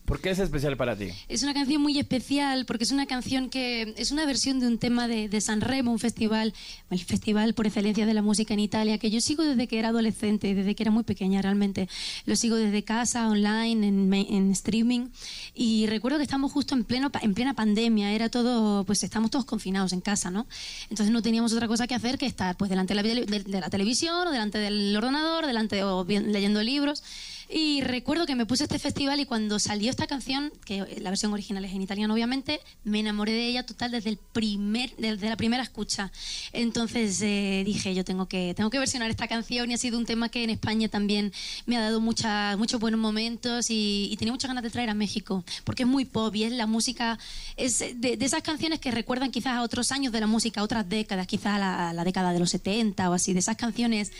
[0.09, 1.09] ¿Por qué es especial para ti?
[1.29, 4.79] Es una canción muy especial porque es una canción que es una versión de un
[4.79, 6.55] tema de, de San Remo, un festival,
[6.91, 9.89] el festival por excelencia de la música en Italia, que yo sigo desde que era
[9.91, 11.91] adolescente, desde que era muy pequeña realmente.
[12.25, 15.09] Lo sigo desde casa, online, en, en streaming.
[15.55, 19.45] Y recuerdo que estamos justo en, pleno, en plena pandemia, era todo, pues estamos todos
[19.45, 20.47] confinados en casa, ¿no?
[20.89, 23.61] Entonces no teníamos otra cosa que hacer que estar pues delante de la, de- de
[23.61, 27.03] la televisión o delante del ordenador, delante o bien- leyendo libros.
[27.51, 31.32] Y recuerdo que me puse este festival y cuando salió esta canción, que la versión
[31.32, 35.36] original es en italiano obviamente, me enamoré de ella total desde el primer, desde la
[35.36, 36.12] primera escucha.
[36.53, 40.05] Entonces eh, dije, yo tengo que, tengo que versionar esta canción y ha sido un
[40.05, 41.32] tema que en España también
[41.66, 44.94] me ha dado mucha- muchos buenos momentos y, y tenía muchas ganas de traer a
[44.94, 47.18] México, porque es muy pop y es la música,
[47.57, 50.64] es de, de esas canciones que recuerdan quizás a otros años de la música, a
[50.64, 53.57] otras décadas, quizás a la, a la década de los 70 o así, de esas
[53.57, 54.12] canciones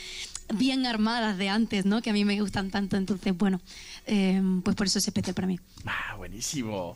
[0.51, 2.01] bien armadas de antes, ¿no?
[2.01, 2.97] Que a mí me gustan tanto.
[2.97, 3.61] Entonces, bueno,
[4.05, 5.59] eh, pues por eso es especial para mí.
[5.85, 6.95] Ah, buenísimo.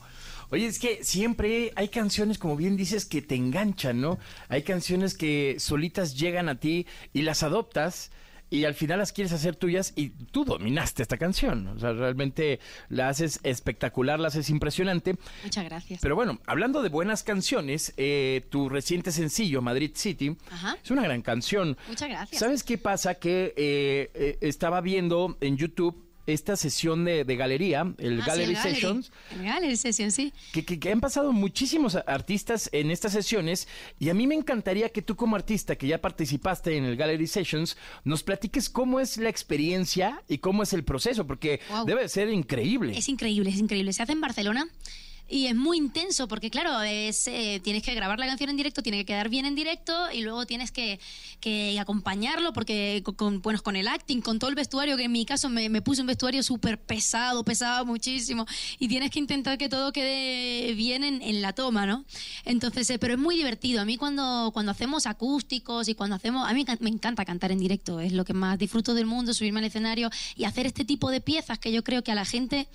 [0.49, 4.19] Oye, es que siempre hay canciones, como bien dices, que te enganchan, ¿no?
[4.49, 8.11] Hay canciones que solitas llegan a ti y las adoptas.
[8.49, 11.65] y al final las quieres hacer tuyas y tú dominaste esta canción.
[11.69, 15.15] O sea, realmente la haces espectacular, la haces impresionante.
[15.43, 15.99] Muchas gracias.
[16.03, 20.77] Pero bueno, hablando de buenas canciones, eh, tu reciente sencillo, Madrid City, Ajá.
[20.83, 21.75] es una gran canción.
[21.87, 22.39] Muchas gracias.
[22.39, 23.15] ¿Sabes qué pasa?
[23.15, 28.29] Que eh, eh, estaba viendo en YouTube esta sesión de, de galería, el Ah, sí,
[28.29, 28.55] Gallery.
[28.55, 30.33] Sessions, El Gallery Session, sí.
[30.51, 33.67] que, que- que han pasado muchísimos artistas en estas sesiones
[33.99, 37.27] y a mí me encantaría que tú como artista que ya participaste en el Gallery
[37.27, 41.85] Sessions nos platiques cómo es la experiencia y cómo es el proceso, porque Wow.
[41.85, 42.97] debe ser increíble.
[42.97, 43.91] Es increíble, es increíble.
[43.93, 44.65] Se hace en Barcelona.
[45.33, 48.83] Y es muy intenso porque, claro, es, eh, tienes que grabar la canción en directo,
[48.83, 50.99] tiene que quedar bien en directo y luego tienes que,
[51.39, 55.11] que acompañarlo porque con, con- bueno, con el acting, con todo el vestuario, que en
[55.11, 58.45] mi caso me, puse un vestuario súper pesado, pesaba muchísimo
[58.77, 62.05] y tienes que intentar que todo quede bien en, la toma, ¿no?
[62.45, 63.81] Entonces, eh, pero es muy divertido.
[63.81, 66.47] A mí cuando, cuando hacemos acústicos y cuando hacemos...
[66.47, 69.61] A mí me encanta cantar en directo, es lo que más disfruto del mundo, subirme
[69.61, 72.67] al escenario y hacer este tipo de piezas que yo creo que a la gente,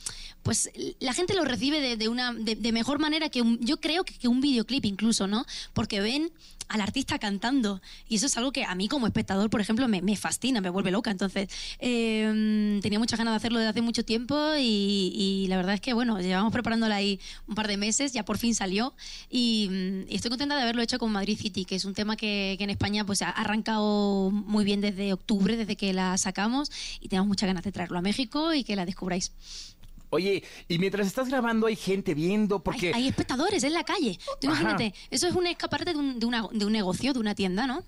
[0.43, 4.29] pues la gente lo recibe de, una de mejor manera que un, yo creo que,
[4.29, 5.45] un videoclip incluso, ¿no?
[5.73, 6.31] Porque ven
[6.69, 10.03] al artista cantando y eso es algo que a mí como espectador, por ejemplo, me,
[10.03, 11.11] me fascina, me vuelve loca.
[11.11, 15.81] Entonces, eh, tenía muchas ganas de hacerlo desde hace mucho tiempo y, la verdad es
[15.81, 18.95] que, bueno, llevamos preparándola ahí un par de meses, ya por fin salió
[19.31, 22.17] y, mm, y estoy contenta de haberlo hecho con Madrid City, que es un tema
[22.17, 26.71] que, que en España pues ha arrancado muy bien desde octubre, desde que la sacamos
[27.01, 29.33] y tenemos muchas ganas de traerlo a México y que la descubráis.
[30.11, 32.93] Oye, y mientras estás grabando hay gente viendo porque...
[32.95, 34.19] Hay espectadores en la calle.
[34.41, 34.61] Tú Ajá.
[34.63, 37.67] imagínate, eso es un escaparate de un, de una- de un negocio, de una tienda,
[37.67, 37.85] ¿no?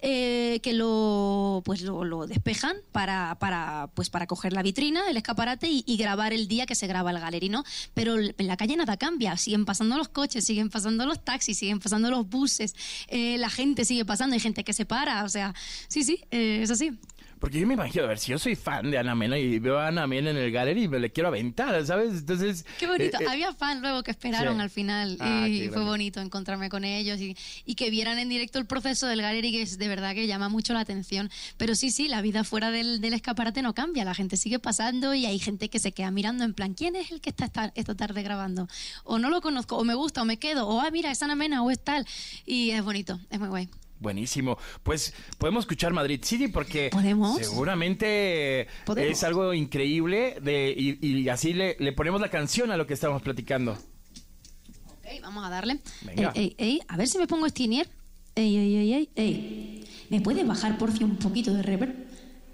[0.00, 5.16] Eh, que lo pues lo, lo despejan para, para, pues para coger la vitrina, el
[5.16, 7.64] escaparate y, y grabar el día que se graba el galerino.
[7.94, 9.36] Pero en la calle nada cambia.
[9.36, 12.74] Siguen pasando los coches, siguen pasando los taxis, siguen pasando los buses.
[13.08, 15.24] eh, la gente sigue pasando, hay gente que se para.
[15.24, 15.54] O sea,
[15.88, 16.92] sí, sí, eh, es así.
[17.38, 19.78] Porque yo me imagino, a ver, si yo soy fan de Ana Mena y veo
[19.78, 22.12] a Ana Mena en el gallery y me le quiero aventar, ¿sabes?
[22.14, 22.64] Entonces...
[22.78, 23.18] Qué bonito.
[23.20, 24.62] eh, eh, Había fans luego que esperaron sí.
[24.62, 28.58] al final Ah, y fue bonito encontrarme con ellos y, y que vieran en directo
[28.58, 31.30] el proceso del gallery que es de verdad que llama mucho la atención.
[31.56, 34.04] Pero sí, sí, la vida fuera del, del escaparate no cambia.
[34.04, 37.10] La gente sigue pasando y hay gente que se queda mirando en plan, ¿quién es
[37.10, 38.68] el que está esta, esta tarde grabando?
[39.04, 41.34] O no lo conozco, o me gusta, o me quedo, o ah, mira, es Ana
[41.34, 42.06] Mena, o es tal.
[42.46, 43.68] Y es bonito, es muy guay.
[44.00, 44.58] Buenísimo.
[44.82, 47.38] Pues podemos escuchar Madrid City porque ¿Podemos?
[47.38, 49.12] seguramente Podemos.
[49.12, 52.94] es algo increíble de, y, y así le, le ponemos la canción a lo que
[52.94, 53.72] estamos platicando.
[53.72, 55.80] Ok, vamos a darle.
[56.02, 56.32] Venga.
[56.34, 57.88] Ey, ey, ey, a ver si me pongo Stinier.
[58.34, 59.88] Ey, ey, ey, ey, ey.
[60.10, 61.94] ¿Me puede bajar por fin un poquito de reverb?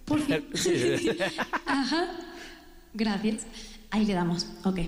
[0.05, 0.45] Por fin.
[1.67, 2.07] Ajá.
[2.93, 3.47] Gracias.
[3.91, 4.47] Ahí le damos.
[4.65, 4.81] Ok.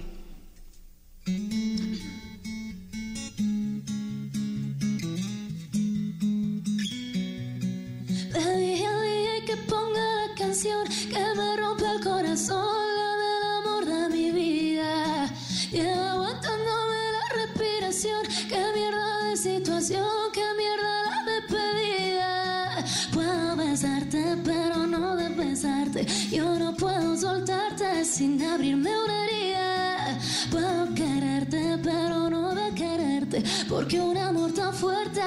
[9.52, 15.28] Que ponga la canción que me rompe el corazón, la del amor de mi vida.
[15.70, 22.84] Llevo aguantándome la respiración, qué mierda de situación, qué mierda la despedida.
[23.12, 26.06] Puedo besarte, pero no de besarte.
[26.30, 30.18] Yo no puedo soltarte sin abrirme una herida.
[30.50, 35.22] Puedo quererte, pero no de quererte, porque un amor tan fuerte.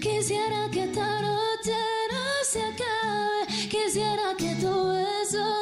[0.00, 2.01] Quisiera que esta noche.
[3.92, 5.61] Quisiera que tu beso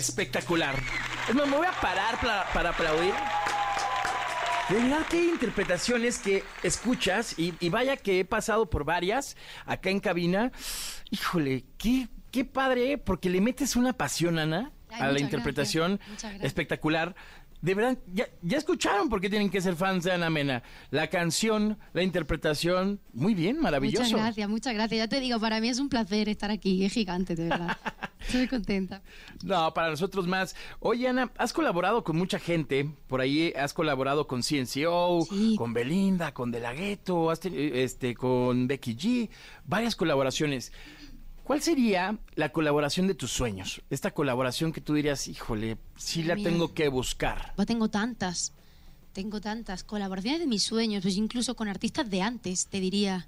[0.00, 0.74] espectacular.
[1.28, 3.14] Es más, me voy a parar para, para aplaudir.
[4.68, 9.36] De verdad que hay interpretaciones que escuchas y, y vaya que he pasado por varias
[9.66, 10.52] acá en cabina.
[11.10, 12.98] Híjole, qué, qué padre, ¿eh?
[12.98, 16.44] porque le metes una pasión, Ana, Ay, a la interpretación gracias.
[16.44, 17.16] espectacular.
[17.62, 20.62] De verdad, ya, ya escucharon por qué tienen que ser fans de Ana Mena.
[20.90, 24.02] La canción, la interpretación, muy bien, maravilloso.
[24.04, 24.98] Muchas gracias, muchas gracias.
[24.98, 27.76] Ya te digo, para mí es un placer estar aquí, es gigante, de verdad.
[28.20, 29.02] Estoy contenta.
[29.42, 30.54] No, para nosotros más.
[30.78, 32.90] Oye, Ana, has colaborado con mucha gente.
[33.08, 38.96] Por ahí has colaborado con CNCO, con Belinda, con De La Ghetto, este, con Becky
[38.96, 39.30] G.
[39.66, 40.72] Varias colaboraciones.
[41.50, 43.82] ¿Cuál sería la colaboración de tus sueños?
[43.90, 46.48] Esta colaboración que tú dirías, híjole, sí la Mira.
[46.48, 47.54] tengo que buscar.
[47.58, 48.52] Yo tengo tantas,
[49.12, 53.26] tengo tantas colaboraciones de mis sueños, pues incluso con artistas de antes, te diría.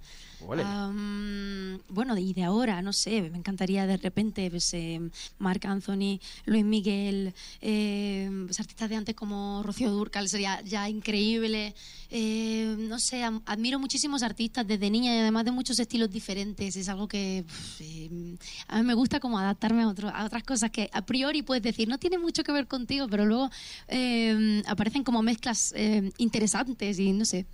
[0.65, 5.01] Am, bueno, y de ahora, no sé, me encantaría de repente, pues, eh,
[5.39, 11.75] Marc Anthony, Luis Miguel, eh, pues, artistas de antes como Rocío Durcal, sería ya increíble.
[12.11, 16.77] Eh, no sé, admiro muchísimos artistas desde niña y además de muchos estilos diferentes.
[16.77, 17.45] Es algo que
[17.81, 18.37] eh,
[18.69, 21.63] a mí me gusta como adaptarme a, otro- a otras cosas que a priori puedes
[21.63, 23.51] decir, no tiene mucho que ver contigo, pero luego
[23.89, 25.75] eh, aparecen como mezclas
[26.19, 27.47] interesantes y no sé.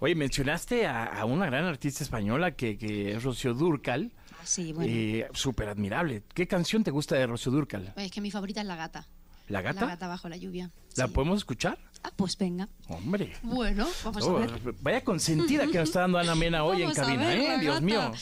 [0.00, 4.12] Oye, mencionaste a, a una gran artista española que, que es Rocío Durcal.
[4.32, 4.90] Ah, Sí, bueno.
[4.92, 6.22] Eh, Súper admirable.
[6.34, 7.92] ¿Qué canción te gusta de Rocío Durcal?
[7.96, 9.06] Es que mi favorita es La Gata.
[9.48, 9.80] ¿La gata?
[9.82, 10.70] La Gata bajo la lluvia.
[10.96, 11.78] ¿La podemos escuchar?
[12.02, 12.68] Ah, pues venga.
[12.88, 13.32] Hombre.
[13.42, 14.74] Bueno, vamos Oh, a ver.
[14.82, 17.48] vaya consentida que nos está dando Ana Mena hoy en Vamos a cabina, ver, ¿eh?
[17.48, 17.86] la Dios gata.
[17.86, 18.12] mío.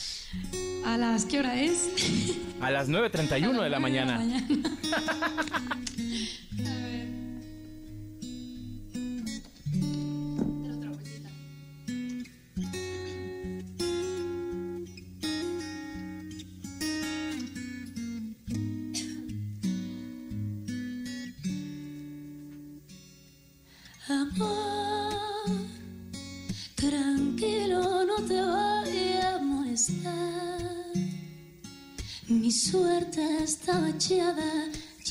[0.85, 1.89] ¿A las qué hora es?
[2.61, 4.15] A las 9.31 de la mañana.
[4.15, 4.41] Amor,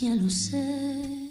[0.01, 1.31] ya lo sé.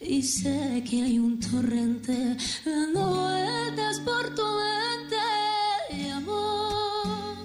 [0.00, 6.10] Y sé que hay un torrente dando vueltas por tu mente.
[6.12, 7.36] Amor,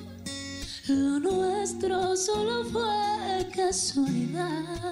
[0.87, 4.86] lo nuestro solo fue casualidad.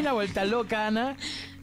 [0.00, 1.16] Cabina vuelta loca, Ana.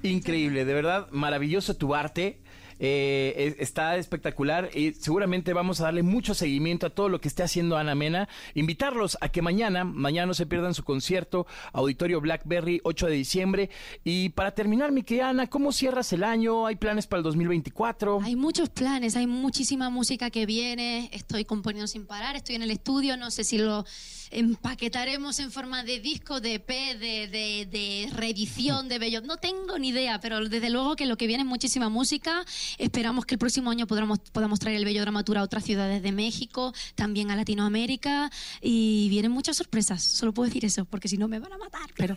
[0.03, 2.39] Increíble, de verdad, maravilloso tu arte.
[2.79, 7.27] Eh, es- está espectacular y seguramente vamos a darle mucho seguimiento a todo lo que
[7.27, 8.29] esté haciendo Ana Mena.
[8.53, 13.71] Invitarlos a que mañana, mañana no se pierdan su concierto, Auditorio Blackberry, 8 de diciembre.
[14.03, 16.67] Y para terminar, mi querida Ana, ¿cómo cierras el año?
[16.67, 18.19] ¿Hay planes para el 2024?
[18.21, 22.69] Hay muchos planes, hay muchísima música que viene, estoy componiendo sin parar, estoy en el
[22.69, 23.85] estudio, no sé si lo
[24.31, 29.21] empaquetaremos en forma de disco, de EP, de, de, de reedición, de bello.
[29.21, 32.45] No tengo ni idea, pero desde luego que lo que viene es muchísima música.
[32.77, 36.11] Esperamos que el próximo año podamos, podamos traer el bello dramatura a otras ciudades de
[36.11, 38.29] México, también a Latinoamérica
[38.61, 40.03] y vienen muchas sorpresas.
[40.03, 42.15] Solo puedo decir eso, porque si no me van a matar, pero,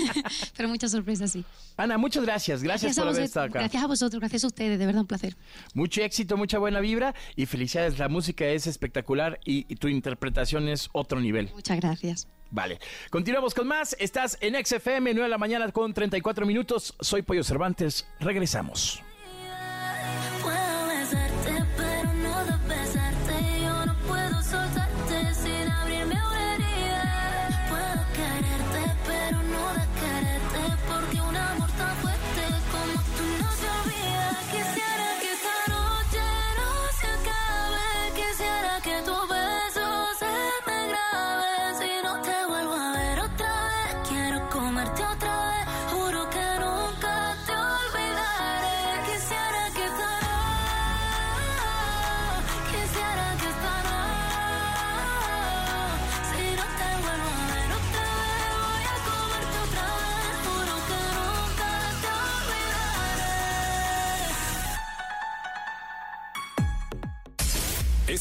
[0.56, 1.44] pero muchas sorpresas sí.
[1.76, 2.62] Ana, muchas gracias.
[2.62, 3.60] Gracias, a por haber estado acá.
[3.60, 5.36] gracias a vosotros, gracias a ustedes, de verdad un placer.
[5.74, 7.98] Mucho éxito, mucha buena vibra y felicidades.
[7.98, 11.47] La música es espectacular y, y tu interpretación es otro nivel.
[11.54, 12.28] Muchas gracias.
[12.50, 12.78] Vale.
[13.10, 13.96] Continuamos con más.
[13.98, 16.94] Estás en XFM, 9 de la mañana con 34 minutos.
[17.00, 18.06] Soy Pollo Cervantes.
[18.20, 19.02] Regresamos.